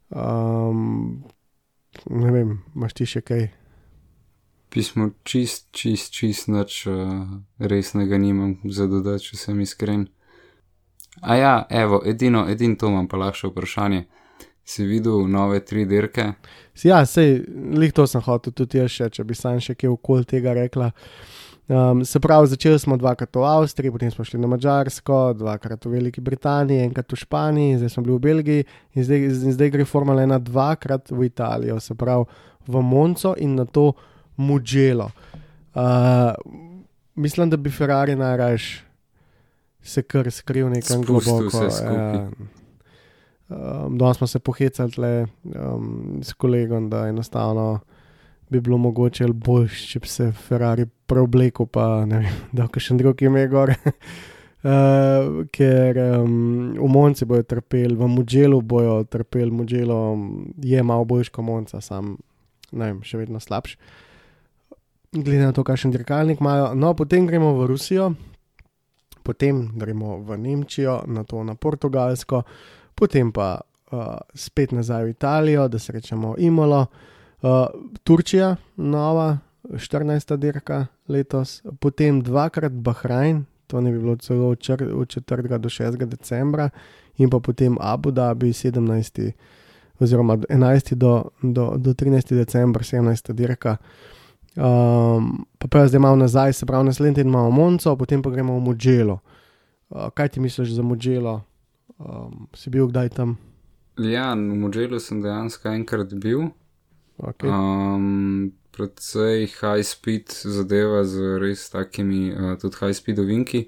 [0.09, 1.23] Um,
[2.09, 3.47] ne vem, imaš ti še kaj?
[4.69, 7.25] pismo čist, čist, čist nič uh,
[7.57, 10.07] resnega nimam za dodati, če sem iskren.
[11.21, 14.05] A ja, evo, edino, edino to imam pa lahko vprašanje.
[14.67, 16.33] Si videl nove tri dirke?
[16.83, 17.39] Ja, sej,
[17.73, 20.91] lih to sem hotel tudi jaz še, če bi sam še kaj okoli tega rekla.
[21.67, 25.97] Um, se pravi, začeli smo dvakrat v Avstriji, potem smo šli na Mačarsko, dvakrat v
[25.97, 29.87] Veliki Britaniji, enkrat v Španiji, zdaj smo bili v Belgiji in zdaj, in zdaj gre
[29.87, 32.27] Formula 1 dvakrat v Italijo, se pravi
[32.67, 33.91] v Monco in na to
[34.37, 35.09] Mugello.
[35.75, 36.31] Uh,
[37.15, 38.69] mislim, da bi Ferrari najraž
[39.83, 41.49] se kar skril nekam Spustil globoko.
[41.49, 41.95] se skupaj.
[41.95, 42.29] ja.
[43.49, 47.79] Um, Danes smo se pohecali tle, um, s kolegom, da enostavno
[48.49, 52.93] bi bilo mogoče ali boljš, če bi se Ferrari preoblekel, pa ne vem, da še
[52.93, 53.71] en drug ime gor.
[53.71, 60.01] Uh, ker um, v Monci bojo trpeli, v Mugellu bojo trpeli, Mugello
[60.63, 62.17] je malo boljš kot Monca, sam
[62.71, 63.77] ne vem, še vedno slabš.
[65.15, 66.73] Glede na to, kakšen dirkalnik imajo.
[66.75, 68.09] No, potem gremo v Rusijo,
[69.23, 72.43] potem gremo v Nemčijo, na to na Portugalsko,
[72.97, 76.85] potem pa uh, spet nazaj v Italijo, da se rečemo Imolo,
[77.41, 77.67] uh,
[78.03, 79.37] Turčija, nova,
[79.69, 80.37] 14.
[80.37, 85.57] dirka letos, potem dvakrat Bahrajn, to ne bi bilo celo od čr- od 4.
[85.57, 86.05] do 6.
[86.05, 86.69] decembra,
[87.17, 89.31] in pa potem Abu Dhabi, 17.
[89.99, 90.95] oziroma 11.
[90.95, 92.35] do, do, do 13.
[92.35, 93.33] decembra, 17.
[93.33, 93.77] dirka.
[94.57, 98.57] Um, pa pa zdaj malo nazaj, se pravi, naslednji teden imamo Monco, potem pa gremo
[98.57, 99.19] v Mugello.
[99.89, 101.41] Uh, kaj ti misliš za Mugello?
[101.97, 103.37] Um, si bil kdaj tam?
[103.97, 106.51] Ja, v Mugellu sem dejansko enkrat bil.
[107.17, 107.49] Okay.
[107.49, 113.65] Um, predvsej high speed zadeva z res takimi, uh, tudi high speed ovinki.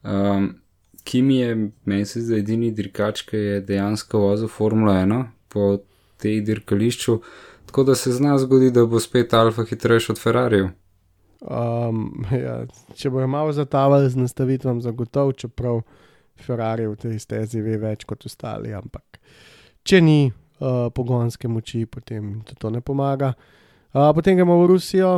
[0.00, 0.56] Um,
[1.04, 5.78] Kim je, meni se zdi, edini dirkač, ki je dejansko vozil Formula 1 po
[6.20, 7.20] tej dirkališču,
[7.68, 10.68] tako da se zna zgodi, da bo spet Alfa hitrejši od Ferrarijev.
[11.40, 15.80] Um, ja, če bojo malo zatavali z nastavitvam, zagotovo, čeprav
[16.42, 19.20] Ferrari v tej stezi ve več kot ostali, ampak
[19.82, 23.34] če ni uh, pogonske moči, potem to ne pomaga.
[23.94, 25.12] Uh, potem gremo v Rusijo,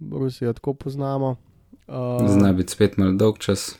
[0.00, 1.36] Rusijo tako poznamo.
[1.88, 3.76] Uh, Zna biti spet mal dolg čas.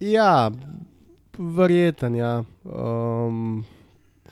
[0.00, 0.50] Ja,
[1.38, 2.44] verjeten, ja.
[2.64, 3.64] Um,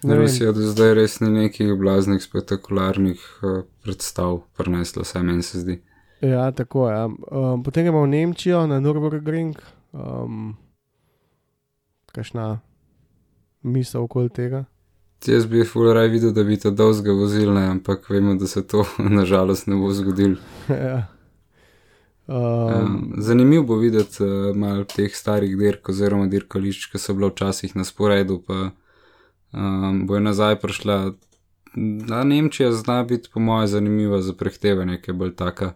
[0.03, 0.22] ne vem.
[0.22, 5.81] Rusija do zdaj res ni nekih blaznih, spektakularnih uh, predstav prinesla, vsaj meni se zdi.
[6.25, 6.94] Ja, tako je.
[6.96, 7.07] Ja.
[7.07, 9.59] Um, potem gremo v Nemčijo, na Nürburgring.
[9.92, 10.55] Um,
[12.17, 12.61] Kakšna
[13.63, 14.65] misel okoli tega?
[15.27, 18.85] Jaz bi fuleraj videl, da bi to dolžga vozil, ne, ampak vemo, da se to
[19.19, 20.37] nažalost ne bo zgodilo.
[20.69, 21.07] ja.
[22.27, 27.29] um, Um, zanimivo bo videti uh, malo teh starih dirk oziroma dirkališč, ki so bila
[27.29, 28.71] včasih na sporedu, pa
[29.53, 31.13] um, bo nazaj prišla.
[32.09, 35.75] Na Nemčija zna biti, po mojem, zanimiva za prehtevanje, ki je bolj taka.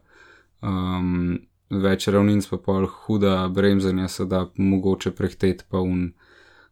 [0.63, 1.39] Um,
[1.71, 6.13] več ravnin, pa pol huda bremzanja se da mogoče prehteti, pa un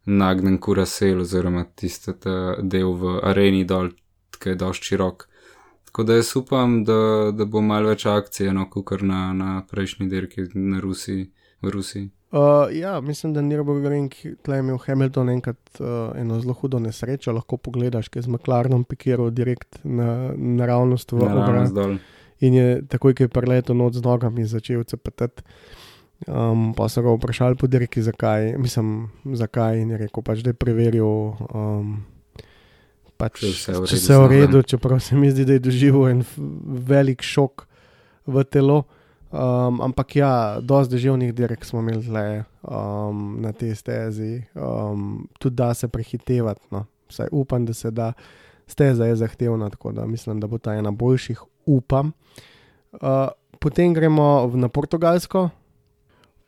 [0.09, 2.15] nagnen kurasel oziroma tiste
[2.63, 3.93] del v areni dol,
[4.39, 5.27] ki je dosti širok.
[5.89, 6.99] Tako da jaz upam, da,
[7.33, 11.31] da bo malo več akcije, no, kot na, na prejšnji dirki na Rusiji,
[11.63, 12.11] v Rusiji.
[12.31, 14.13] uh, ja, mislim, da Nürburgring
[14.45, 17.33] tle je imel Hamilton enkrat uh, eno zelo hudo nesrečo.
[17.33, 21.73] Lahko pogledaš, ki je z McLarenom pikiral direkt na naravnost v obraz.
[21.73, 21.99] dol.
[22.41, 25.43] In je takoj, ko je preletel noč z nogami, začel cepetati.
[26.27, 29.79] Um, pa so ga vprašali po dirki, zakaj, mislim, zakaj.
[29.79, 31.07] In je rekel, pač, da je preveril,
[31.55, 31.93] um,
[33.17, 35.55] pač, Če vse v če redu se je v redu, čeprav se mi zdi, da
[35.55, 36.25] je doživel en
[36.91, 37.67] velik šok
[38.27, 38.85] v telo.
[39.29, 42.27] Um, ampak ja, dosti deževnih dirk smo imeli tle,
[42.65, 46.65] um, na tej stezi, um, tudi da se prehitevati.
[46.73, 46.87] No.
[47.09, 48.13] Vsaj upam, da se da.
[48.69, 52.13] Steza je zahtevna, tako da mislim, da bo ta ena boljših, upam.
[52.93, 53.29] Uh,
[53.61, 55.49] potem gremo v- na Portugalsko,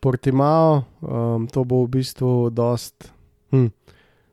[0.01, 3.11] Portimao, um, to bo v bistvu dost
[3.53, 3.69] hm,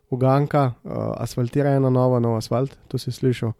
[0.10, 3.52] uganka, uh, asfaltirana na novo, nov asfalt, to si slišal.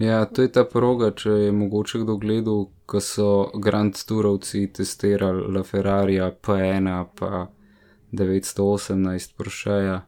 [0.00, 3.28] Ja, to je ta proga, če je mogoče kdo gledal, ko so
[3.62, 7.46] Grand Tourovci testirali La Ferrarija P1 pa
[8.10, 10.00] 918 Porscheja.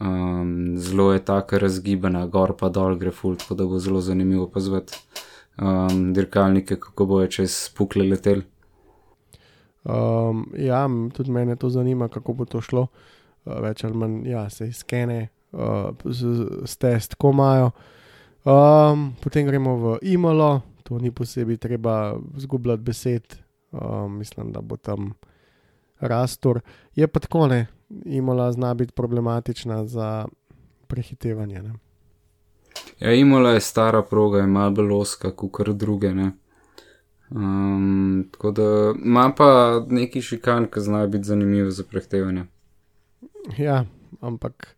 [0.00, 4.46] Um, zelo je tako razgibana, gor pa dol gre ful, tako da bo zelo zanimivo
[4.46, 4.94] pozvati
[5.58, 8.46] um, dirkalnike, kako bojo čez pukle letel.
[9.84, 12.86] Um, ja, tudi mene to zanima, kako bo to šlo.
[13.44, 15.90] Uh, več ali manj, ja, se izkene, uh,
[16.64, 17.70] s test, ko imajo.
[18.44, 23.36] Um, potem gremo v Imolo, to ni posebej treba zgubljati besed,
[23.72, 25.12] um, mislim, da bo tam
[26.00, 26.60] rastor.
[26.94, 27.66] Je pa tako ne,
[28.04, 30.26] Imola zna biti problematična za
[30.86, 31.62] prehitevanje.
[31.62, 31.72] Ne?
[33.00, 36.14] Ja, Imola je stara proga, malo bolj oska, kot druge.
[36.14, 36.32] Ne?
[37.30, 42.44] Um, tako da ima pa neki šikan, ki znajo biti zanimivi za prehtevanje.
[43.58, 43.84] Ja,
[44.20, 44.76] ampak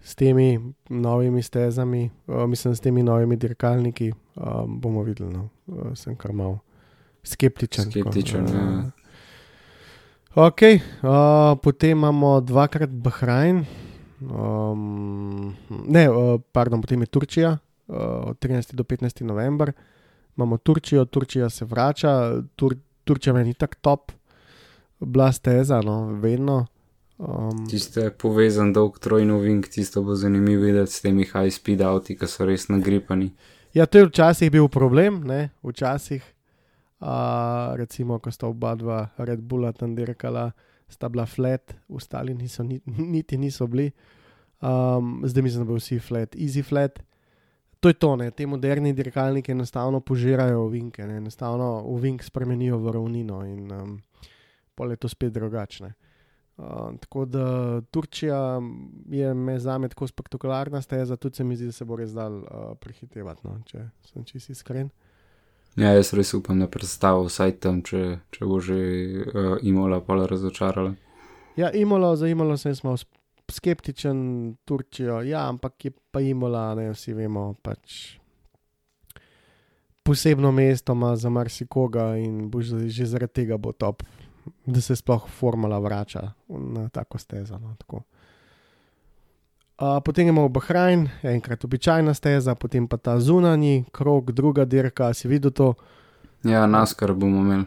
[0.00, 5.32] s temi novimi stezami, uh, mislim, s temi novimi dirkalniki, um, bomo videli.
[5.32, 5.48] No.
[5.66, 6.58] Uh, sem kar mal
[7.22, 7.90] skeptičen.
[7.90, 8.90] Skeptičen, tako, ja.
[10.34, 13.64] Ok, uh, potem imamo dvakrat Bahrajn,
[14.20, 15.54] um,
[15.88, 17.96] ne, uh, pardon, potem je Turčija, uh,
[18.30, 18.74] od 13.
[18.74, 19.22] do 15.
[19.22, 19.72] november.
[20.36, 24.12] Imamo Turčijo, Turčija se vrača, Tur, Turčija meni tako top,
[25.00, 26.66] bila steza, no, vedno.
[27.18, 32.16] Um, Tiste povezan dolg trojno vink, tisto bo zanimivo videti s temi high speed avti,
[32.16, 33.30] ki so res nagripani.
[33.74, 36.24] ja, to je včasih bil problem, ne, včasih.
[37.00, 40.50] Uh, recimo, ko sta oba dva Red Bulla tam dirkala,
[40.88, 43.90] sta bila flat, ostali niso, ni, niti niso bili.
[44.60, 47.00] Um, zdaj mislim, da bo vsi flat, easy flat.
[47.80, 52.92] To je to, ne, te moderni dirkalniki enostavno požirajo ovinke, ne, enostavno ovink spremenijo v
[52.92, 53.94] ravnino in um,
[54.74, 55.92] pol je to spet drugačne.
[56.60, 58.60] Uh, tako da Turčija
[59.08, 62.12] je me za me tako spektakularna steza, tudi se mi zdi, da se bo res
[62.12, 64.90] dal uh, prehitevati, no, če sem čisto iskren.
[65.76, 70.18] Ja, jaz res upam, da predstavo vsaj tam, če, če bo že uh, imola pa
[70.20, 70.92] razočarala.
[71.56, 72.96] Ja, Imolo, za Imolo sem smo
[73.52, 78.20] skeptičen, Turčijo, ja, ampak je pa Imola, ne vsi vemo, pač
[80.02, 84.02] posebno mesto ima za marsikoga in bo že, zaradi tega bo top,
[84.66, 87.58] da se sploh formula vrača na tako stezo.
[87.58, 88.02] No, tako.
[89.80, 95.28] Uh, potem imamo Bahrajn, enkrat običajna steza, potem pa ta zunanji krog, druga dirka, si
[95.28, 95.74] videl to.
[96.44, 97.64] Ja, naskar bomo imeli.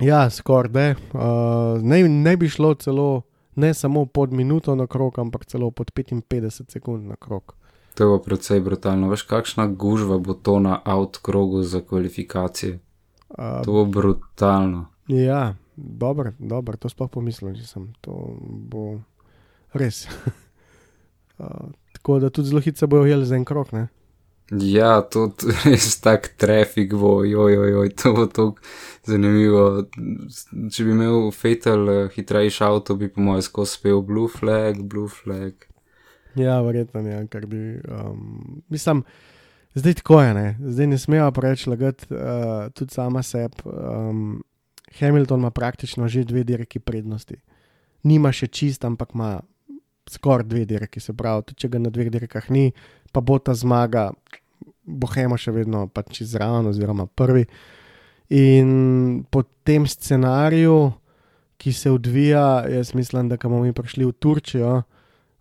[0.00, 0.94] Ja, skoraj da.
[1.12, 3.22] Uh, ne, ne bi šlo celo
[3.56, 7.54] ne samo pod minuto na krog, ampak celo pod 55 sekund na krog.
[7.94, 9.08] To bo precej brutalno.
[9.08, 12.78] Veš, kakšna gužva bo to na outkrogu za kvalifikacije.
[13.28, 14.86] Uh, To bo brutalno.
[15.08, 17.92] Ja, dobro, dobro, to sploh pomislil, že sem.
[18.00, 19.00] To bo
[19.72, 20.04] res.
[21.38, 23.72] uh, tako da tudi zelo hitro bojo jeli za en krok.
[23.72, 23.88] Ne?
[24.50, 25.30] Ja, je
[25.64, 28.54] res tak trafik bo, joj, joj, joj, to bo tako
[29.06, 29.62] zanimivo.
[30.70, 35.10] Če bi imel Fatal eh, hitrejši avto, bi po mojem skozi spel Blue Flag, Blue
[35.10, 35.66] Flag.
[36.38, 37.80] Ja, verjetno je, kar bi.
[37.90, 39.02] Um, mislim,
[39.74, 40.46] zdaj tako je, ne?
[40.60, 43.66] zdaj ne smejo preveč lagati, uh, tudi sama sebi.
[43.66, 44.44] Um,
[45.00, 47.40] Hamilton ima praktično že dve dirki prednosti.
[48.06, 49.40] Nima še čist, ampak ima
[50.10, 52.70] skoraj dve dirki, se pravi, če ga na dveh dirkah ni,
[53.12, 54.10] pa bo ta zmaga,
[54.86, 57.46] bo Hema še vedno pač izraven, oziroma prvi.
[58.36, 60.78] In po tem scenariju,
[61.56, 64.82] ki se odvija, jaz mislim, da bomo mi prišli v Turčijo,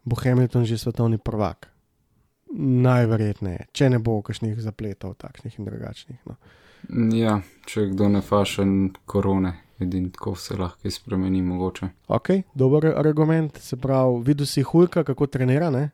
[0.05, 1.69] bo Hamilton že svetovni prvak.
[2.55, 6.19] Najverjetneje, če ne bo kakšnih zapletov, takšnih in drugačnih.
[6.29, 6.37] No.
[7.17, 11.87] Ja, če kdo ne fašen korone, edin tako se lahko spremeni mogoče.
[12.07, 13.57] Ok, dober argument.
[13.57, 15.69] Se pravi, videl si Hulka, kako trenira.
[15.69, 15.89] Ne?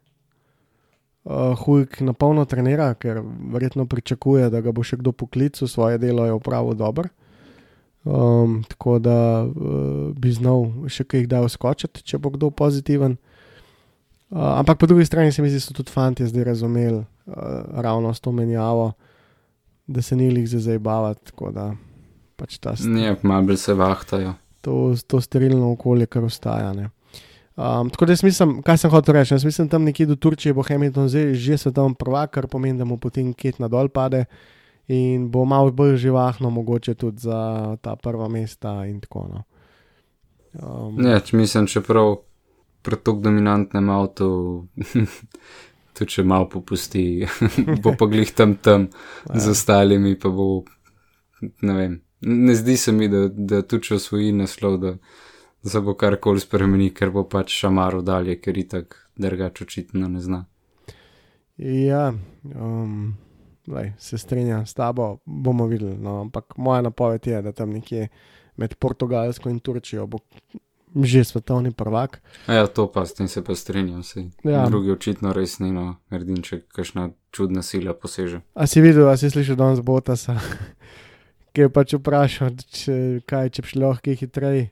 [1.24, 3.22] Uh, Hulk na polno trenira, ker
[3.54, 7.10] verjetno pričakuje, da ga bo še kdo poklical, svoje delo je opravil dobro.
[8.04, 13.20] Um, tako da uh, bi znal še kaj kdaj skočiti, če bo kdo pozitiven.
[14.32, 17.36] Uh, ampak po drugi strani se mi zdi, da so tudi fanti zdaj razumeli uh,
[17.86, 18.94] ravno s to menjavo,
[19.86, 21.30] da se ni jih zdaj zabavati.
[21.30, 21.70] Tako da
[22.42, 24.34] pač ta Ne, malo bolj se vahtajo.
[24.62, 26.74] to, to sterilno okolje, kar ostaja.
[26.74, 26.90] ne.
[27.56, 29.34] Um, tako da jaz mislim, kaj sem hotel reči.
[29.34, 32.86] Jaz mislim, tam nekje do Turčije bo Hamilton zdaj že svetovni prvak, kar pomeni, da
[32.86, 34.26] mu potem ket na dol pade
[34.88, 39.48] in bo malo bolj živahno, mogoče tudi za ta prva mesta in tako naprej.
[40.54, 42.16] Um, Ne, če mislim, čeprav
[42.82, 44.28] pri tako dominantnem avtu,
[45.96, 47.28] tudi če malo popusti,
[47.84, 48.88] bo pa glih tam tam
[49.34, 50.64] z ostalimi, pa bo,
[51.62, 52.02] ne vem.
[52.22, 54.96] Ne zdi se mi, da, da tudi če osvoji naslov, da
[55.70, 60.46] se bo karkoli spremeni, ker bo pač šamaro dalje, ker itak drugače očitno ne zna.
[61.62, 63.14] Ja, um,
[63.68, 65.98] lej, se strinjam s tabo, bomo videli.
[65.98, 68.08] No, ampak moja napoved je, da tam nekje
[68.58, 70.20] med Portugalsko in Turčijo bo
[70.96, 72.22] že svetovni prvak.
[72.48, 74.02] A Ja, to pa s tem se pa strinjam.
[74.44, 74.66] Ja.
[74.68, 78.42] Drugi očitno res ni, no, naredim, če kakšna čudna sila poseže.
[78.54, 80.36] A si videl, a si slišal danes Botasa,
[81.52, 82.96] ki je pač vprašal, če,
[83.28, 84.70] kaj če bi lahko hitreje.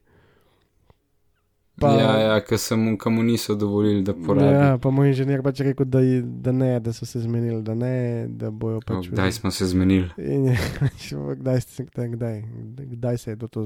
[1.80, 1.94] Pa...
[1.96, 4.52] Ja, ja, ker se mu komu niso dovolili, da porabi.
[4.52, 6.02] Ja, pa moj inženir pač rekel, da,
[6.44, 9.08] da ne, da so se zmenili, da ne, da bojo pač.
[9.14, 10.10] Kdaj smo se zmenili?
[10.18, 10.50] In
[11.40, 11.64] kdaj,
[11.96, 12.44] kdaj,
[12.76, 13.64] kdaj, se je to, to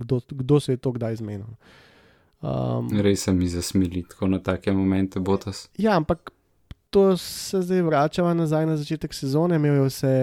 [0.00, 1.52] kdo, kdo se je to kdaj zmenil.
[2.40, 5.68] Um, Res se mi zasmili, tako na take momente botas.
[5.76, 6.32] ja, ampak
[6.90, 10.14] to se zdaj vračava nazaj na začetek sezone, imel je vse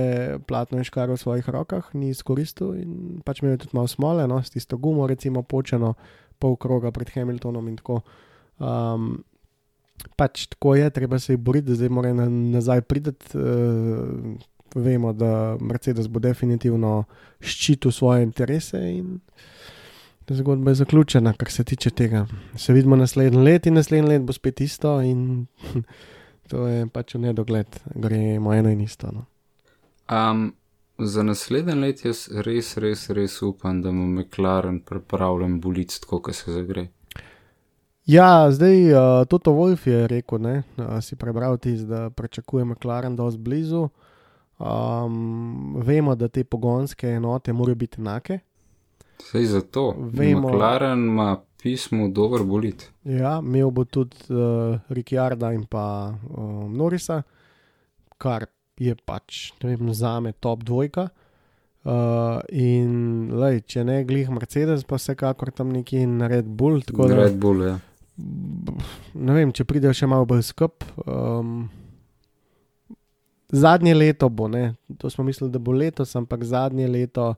[0.47, 4.27] platno in škaro v svojih rokah, ni izkoristil in pač imel je tudi malo smole,
[4.27, 5.93] no, s tisto gumo, recimo počeno
[6.39, 8.01] pol kroga pred Hamiltonom in tako.
[8.59, 9.23] Um,
[10.19, 13.15] pač tako je, treba se jih boriti, zdaj mora na, nazaj priti.
[13.33, 14.37] Uh,
[14.75, 17.05] vemo, da Mercedes bo definitivno
[17.39, 19.19] ščitil svoje interese in
[20.27, 22.25] zgodba je zaključena, kar se tiče tega.
[22.55, 25.47] Se vidimo naslednji let in naslednji let bo spet isto in
[26.47, 29.11] to je pač v nedogled, gremo eno in isto.
[29.11, 29.25] No.
[30.09, 30.53] Um,
[30.97, 36.35] za naslednji let jaz res, res, res upam, da bo McLaren pripravljen bulic tako, kot
[36.35, 36.87] se zagre.
[38.07, 43.15] Ja, zdaj uh, Toto Wolf je rekel, ne, uh, si prebral ti, da pričakuje McLaren
[43.15, 43.89] dosti blizu.
[44.57, 48.39] Um, vemo, da te pogonske enote morajo biti enake.
[49.19, 49.93] Sej zato.
[49.97, 52.87] Vemo- McLaren ima pismo dober bulit.
[53.03, 57.21] Ja, imel bo tudi uh, Ricciarda in pa uh, Norisa,
[58.17, 58.47] kar
[58.77, 61.09] je pač vem, za me top dvojka.
[61.87, 66.81] Uh, in lej, če ne glih Mercedes, pa vsekakor tam neki in Red Bull.
[66.83, 67.77] Tako da, Red Bull, ja.
[69.15, 70.83] ne vem, če pridejo še malo bolj skup.
[71.05, 71.69] Um,
[73.55, 77.29] zadnje leto bo, ne, to smo mislili, da bo letos, ampak zadnje leto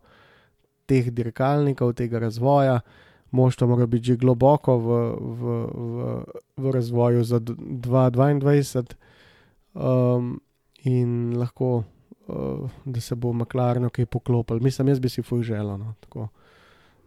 [0.90, 2.80] teh dirkalnikov, tega razvoja,
[3.32, 6.24] moštvo mora biti že globoko v, v, v,
[6.58, 8.96] v razvoju za d- 2022
[9.76, 10.40] um,
[10.84, 11.84] in lahko,
[12.28, 12.36] uh,
[12.86, 14.60] da se bo McLaren kaj poklopil.
[14.60, 16.28] Mislim, jaz bi si fuj želel, no, tako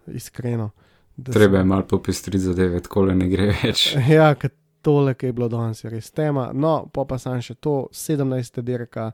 [0.08, 0.70] iskreno.
[1.18, 3.96] se- Treba je malo popestriti zadeve, tako le ne gre več.
[4.10, 4.50] Ja, ker
[4.82, 6.50] tole, ki je bilo danes, je res tema.
[6.54, 8.62] No, pa pa sem še to, 17.
[8.62, 9.10] dirka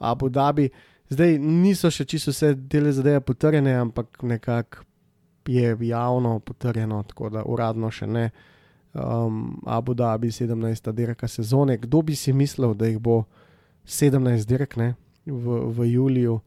[0.00, 0.70] Abu Dhabi.
[1.08, 4.82] Zdaj niso še čisto vse dele zadeve potrjene, ampak nekako
[5.48, 8.30] je javno potrjeno, tako da uradno še ne.
[8.94, 10.92] Um, Abu Dhabi, 17.
[10.92, 11.76] dirka sezone.
[11.76, 13.24] Kdo bi si mislil, da jih bo
[13.86, 14.94] 17 dirk ne,
[15.26, 16.40] v, v juliju,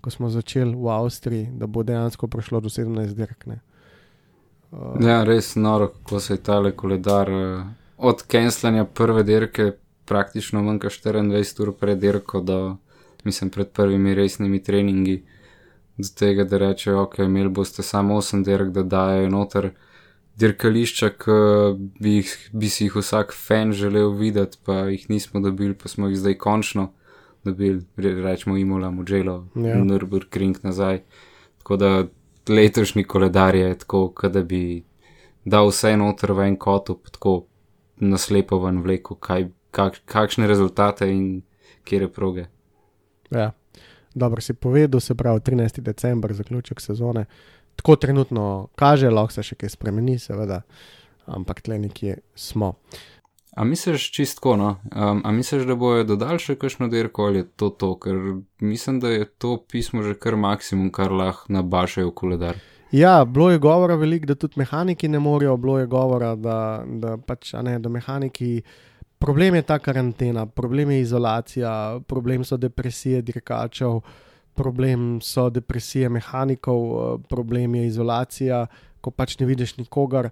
[0.00, 3.46] ko smo začeli v Avstriji, da bo dejansko prišlo do 17 dirk?
[3.46, 7.64] Uh, Ja, res noro, kako se je tale koledar eh,
[7.96, 9.72] od kenslanja prve dirke
[10.04, 12.76] praktično manjka 24 ur pred dirko, do,
[13.24, 15.22] mislim, pred prvimi resnimi treningi.
[15.98, 19.70] Do tega, da rečejo, ok, imeli boste samo 8 dirk, da dajo noter
[20.36, 21.34] dirkališča, ki
[22.00, 26.08] bi, jih, bi si jih vsak fan želel videti, pa jih nismo dobili, pa smo
[26.08, 26.92] jih zdaj končno
[27.44, 29.68] dobili, re- rečemo Imola, Mugello, Ja.
[29.68, 29.76] ja.
[29.84, 31.02] Nürburgring nazaj.
[31.58, 32.04] Tako da
[32.48, 34.84] letošnji koledar je tako, da bi
[35.44, 37.44] dal vse noter v en kotu, tako
[37.96, 41.42] naslepo ven vleko, kaj, kak, kakšne rezultate in
[41.84, 42.46] kje proge.
[43.30, 43.52] Ja,
[44.14, 45.80] dobro si povedal, se pravi 13.
[45.80, 47.24] december, zaključek sezone.
[47.76, 50.62] Tako trenutno kaže, lahko se še kaj spremeni, seveda,
[51.26, 52.74] ampak tle nekje smo.
[53.56, 54.76] A misliš čistko, no?
[54.96, 58.20] Um, a misliš, da bojo dodali še kakšno dirko ali je to to, ker
[58.60, 62.62] mislim, da je to pismo že kar maksimum, kar lahko nabašajo v koledar.
[62.92, 67.16] Ja, bilo je govora veliko, da tudi mehaniki ne morejo, bilo je govora, da, da
[67.16, 68.62] pač, ne, da mehaniki.
[69.22, 74.00] Problem je ta karantena, problem je izolacija, problem so depresije dirkačev,
[74.54, 78.66] problem so depresije mehanikov, eh, problem je izolacija,
[79.00, 80.30] ko pač ne vidiš nikogar.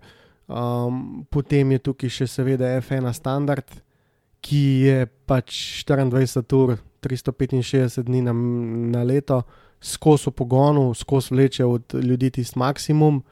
[0.49, 3.65] Um, potem je tukaj še seveda F1 standard,
[4.43, 8.35] ki je pač 24 ur, 365 dni na,
[8.99, 9.45] na leto,
[9.81, 13.23] skozi v pogonu, skozi vleče od ljudi tisti maksimum.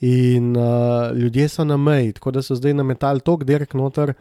[0.00, 4.12] In uh, ljudje so na meji, tako da so zdaj nametali tok dirk noter,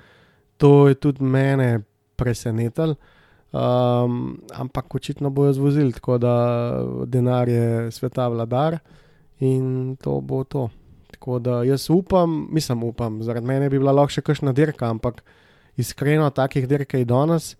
[0.58, 1.82] to je tudi mene
[2.16, 2.96] presenetilo.
[3.56, 6.34] Um, ampak očitno bojo zvozili, tako da
[7.06, 8.80] denar je sveta vladar
[9.40, 10.70] in to bo to.
[11.12, 15.24] Tako da jaz upam, mislim, upam, zaradi mene bi bila lahko še kakšna dirka, ampak
[15.80, 17.56] iskreno, takih dirk je danes,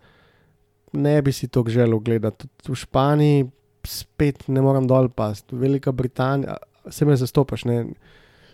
[0.92, 2.48] ne bi si to želel gledati.
[2.60, 3.46] Tudi v Španiji
[3.86, 6.56] spet ne morem dol pasti, Velika Britanija,
[6.90, 7.84] se me zastopaš, ne.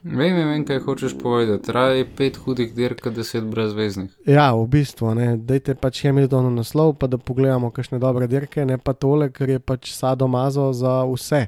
[0.05, 1.73] Vem, vem, kaj hočeš povedati.
[1.73, 4.11] Raje pet hudih dirk, deset brezveznih.
[4.27, 8.79] Ja, v bistvu, ne, dajte pač Hamiltonu naslov, pa da pogledamo kakšne dobre dirke, ne
[8.83, 11.47] pa tole, ker je pač sadomazo za vse.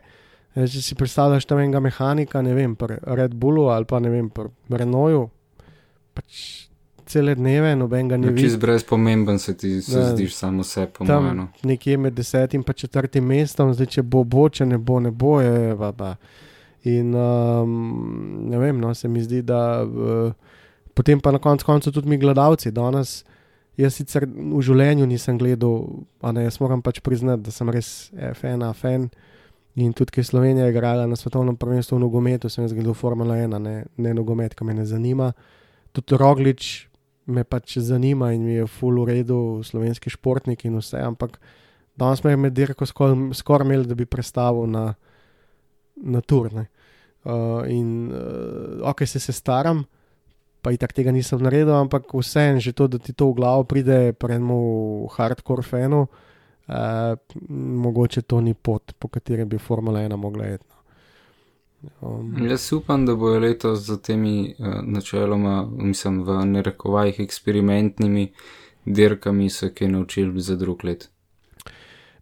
[0.55, 4.14] E, če si predstavljaš tam enega mehanika, ne vem, pri Red Bullu ali pa ne
[4.14, 5.26] vem, pri Renaultu,
[6.14, 6.68] pač
[7.11, 8.46] cele dneve, noben ga ne vidi.
[8.46, 10.14] Čez brez pomemben se ti se Da.
[10.14, 11.36] zdiš samo vse, po tam mojem.
[11.36, 11.48] no.
[11.62, 15.40] nekje med desetim in četrtim mestom, zdaj če bo, bo, če ne bo, ne bo,
[15.40, 15.92] je pa.
[15.92, 16.16] pa.
[16.85, 17.76] In um,
[18.51, 20.32] ne vem, no, se mi zdi, da uh,
[20.95, 22.72] potem pa na koncu koncev tudi mi gledalci.
[22.76, 23.22] Danes,
[23.80, 28.66] jaz sicer v življenju nisem gledal, ne, jaz moram pač priznati, da sem res F1,
[28.76, 29.09] fan.
[29.74, 33.41] In tudi, ker je Slovenija igrala na svetovnem prvenstvu v nogometu, sem jaz gledal Formula
[33.41, 35.32] 1, ne, ne nogomet, ki me ne zanima.
[35.97, 36.87] Tudi Roglič
[37.26, 41.41] me pač zanima in mi je full v redu, slovenski športnik in vse, ampak
[41.97, 44.93] danes smo med dirko skoraj skor imeli, da bi predstavil na,
[45.97, 46.68] na turne.
[47.25, 49.85] Uh, in uh, ok, se, se staram,
[50.61, 53.64] pa i tak tega nisem naredil, ampak vseeno že to, da ti to v glavo
[53.64, 57.16] pride, predmo hardcore fanu, uh,
[57.49, 60.64] mogoče to ni pot, po kateri bi Formula 1 mogla iti.
[60.68, 60.75] no.
[62.01, 68.33] Um, Jaz upam, da bojo letos z temi uh, načeloma, mislim, v nerekovajih eksperimentnimi
[68.85, 71.11] dirkami se kaj naučili za drug let.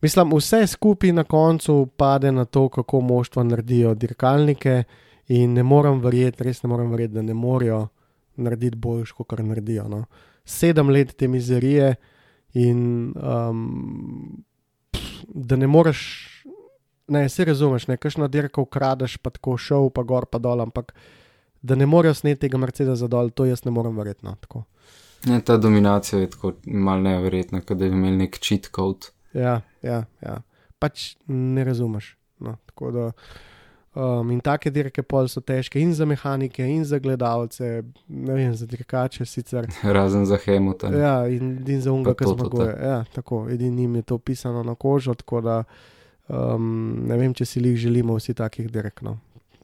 [0.02, 4.84] Mislim, vse skupaj na koncu pade na to, kako moštva naredijo dirkalnike,
[5.28, 7.86] in ne morem verjeti, res ne morem verjeti, da ne morejo
[8.42, 9.86] narediti boljš, kot kar naredijo.
[9.88, 10.04] No.
[10.44, 11.94] Sedem let te mizerije
[12.58, 14.44] in um,
[14.92, 16.02] pff, da ne moreš,
[17.08, 20.92] ne, se razumeš, ne, kakšno dirko ukradeš, pa tako šel, pa gor, pa dol, ampak
[21.62, 24.26] da ne morejo sneti tega Mercedesa dol, to jaz ne morem verjeti.
[24.26, 24.64] No.
[25.28, 29.14] Ja, ta dominacija je tako mal neverjetna, kot da bi imeli nek cheat code.
[29.34, 30.42] Ja, ja, ja.
[30.78, 32.16] pač ne razumeš.
[32.42, 33.12] No, tako da,
[33.94, 38.54] um, in take dirke pol so težke in za mehanike, in za gledalce, ne vem,
[38.54, 39.68] za dirkače sicer.
[39.96, 40.96] Razen za Hamilton.
[40.98, 42.74] Ja, in, in za unga, ki zmaguje.
[42.82, 45.62] Ja, tako, edini jim je to pisano na kožo, tako da
[46.28, 49.02] um, ne vem, če si jih želimo vsi takih dirk.
[49.02, 49.18] No.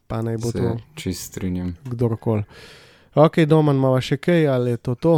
[0.07, 1.75] Pa naj bo Se to čist strinjam.
[1.85, 2.43] kdorkoli.
[3.15, 5.13] Ok, doma imamo še kaj, ali je to to?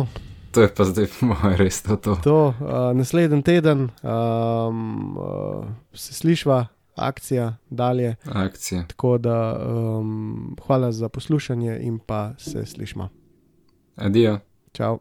[0.52, 1.96] To je pa zdaj mojem res to.
[1.96, 2.16] to.
[2.24, 2.54] to uh,
[2.98, 8.16] naslednji teden um, uh, se slišva, akcija dalje.
[8.26, 8.84] Akcija.
[8.88, 13.10] Tako da um, hvala za poslušanje in pa se slišmo.
[13.96, 14.40] Adijo.
[14.72, 15.00] Čau.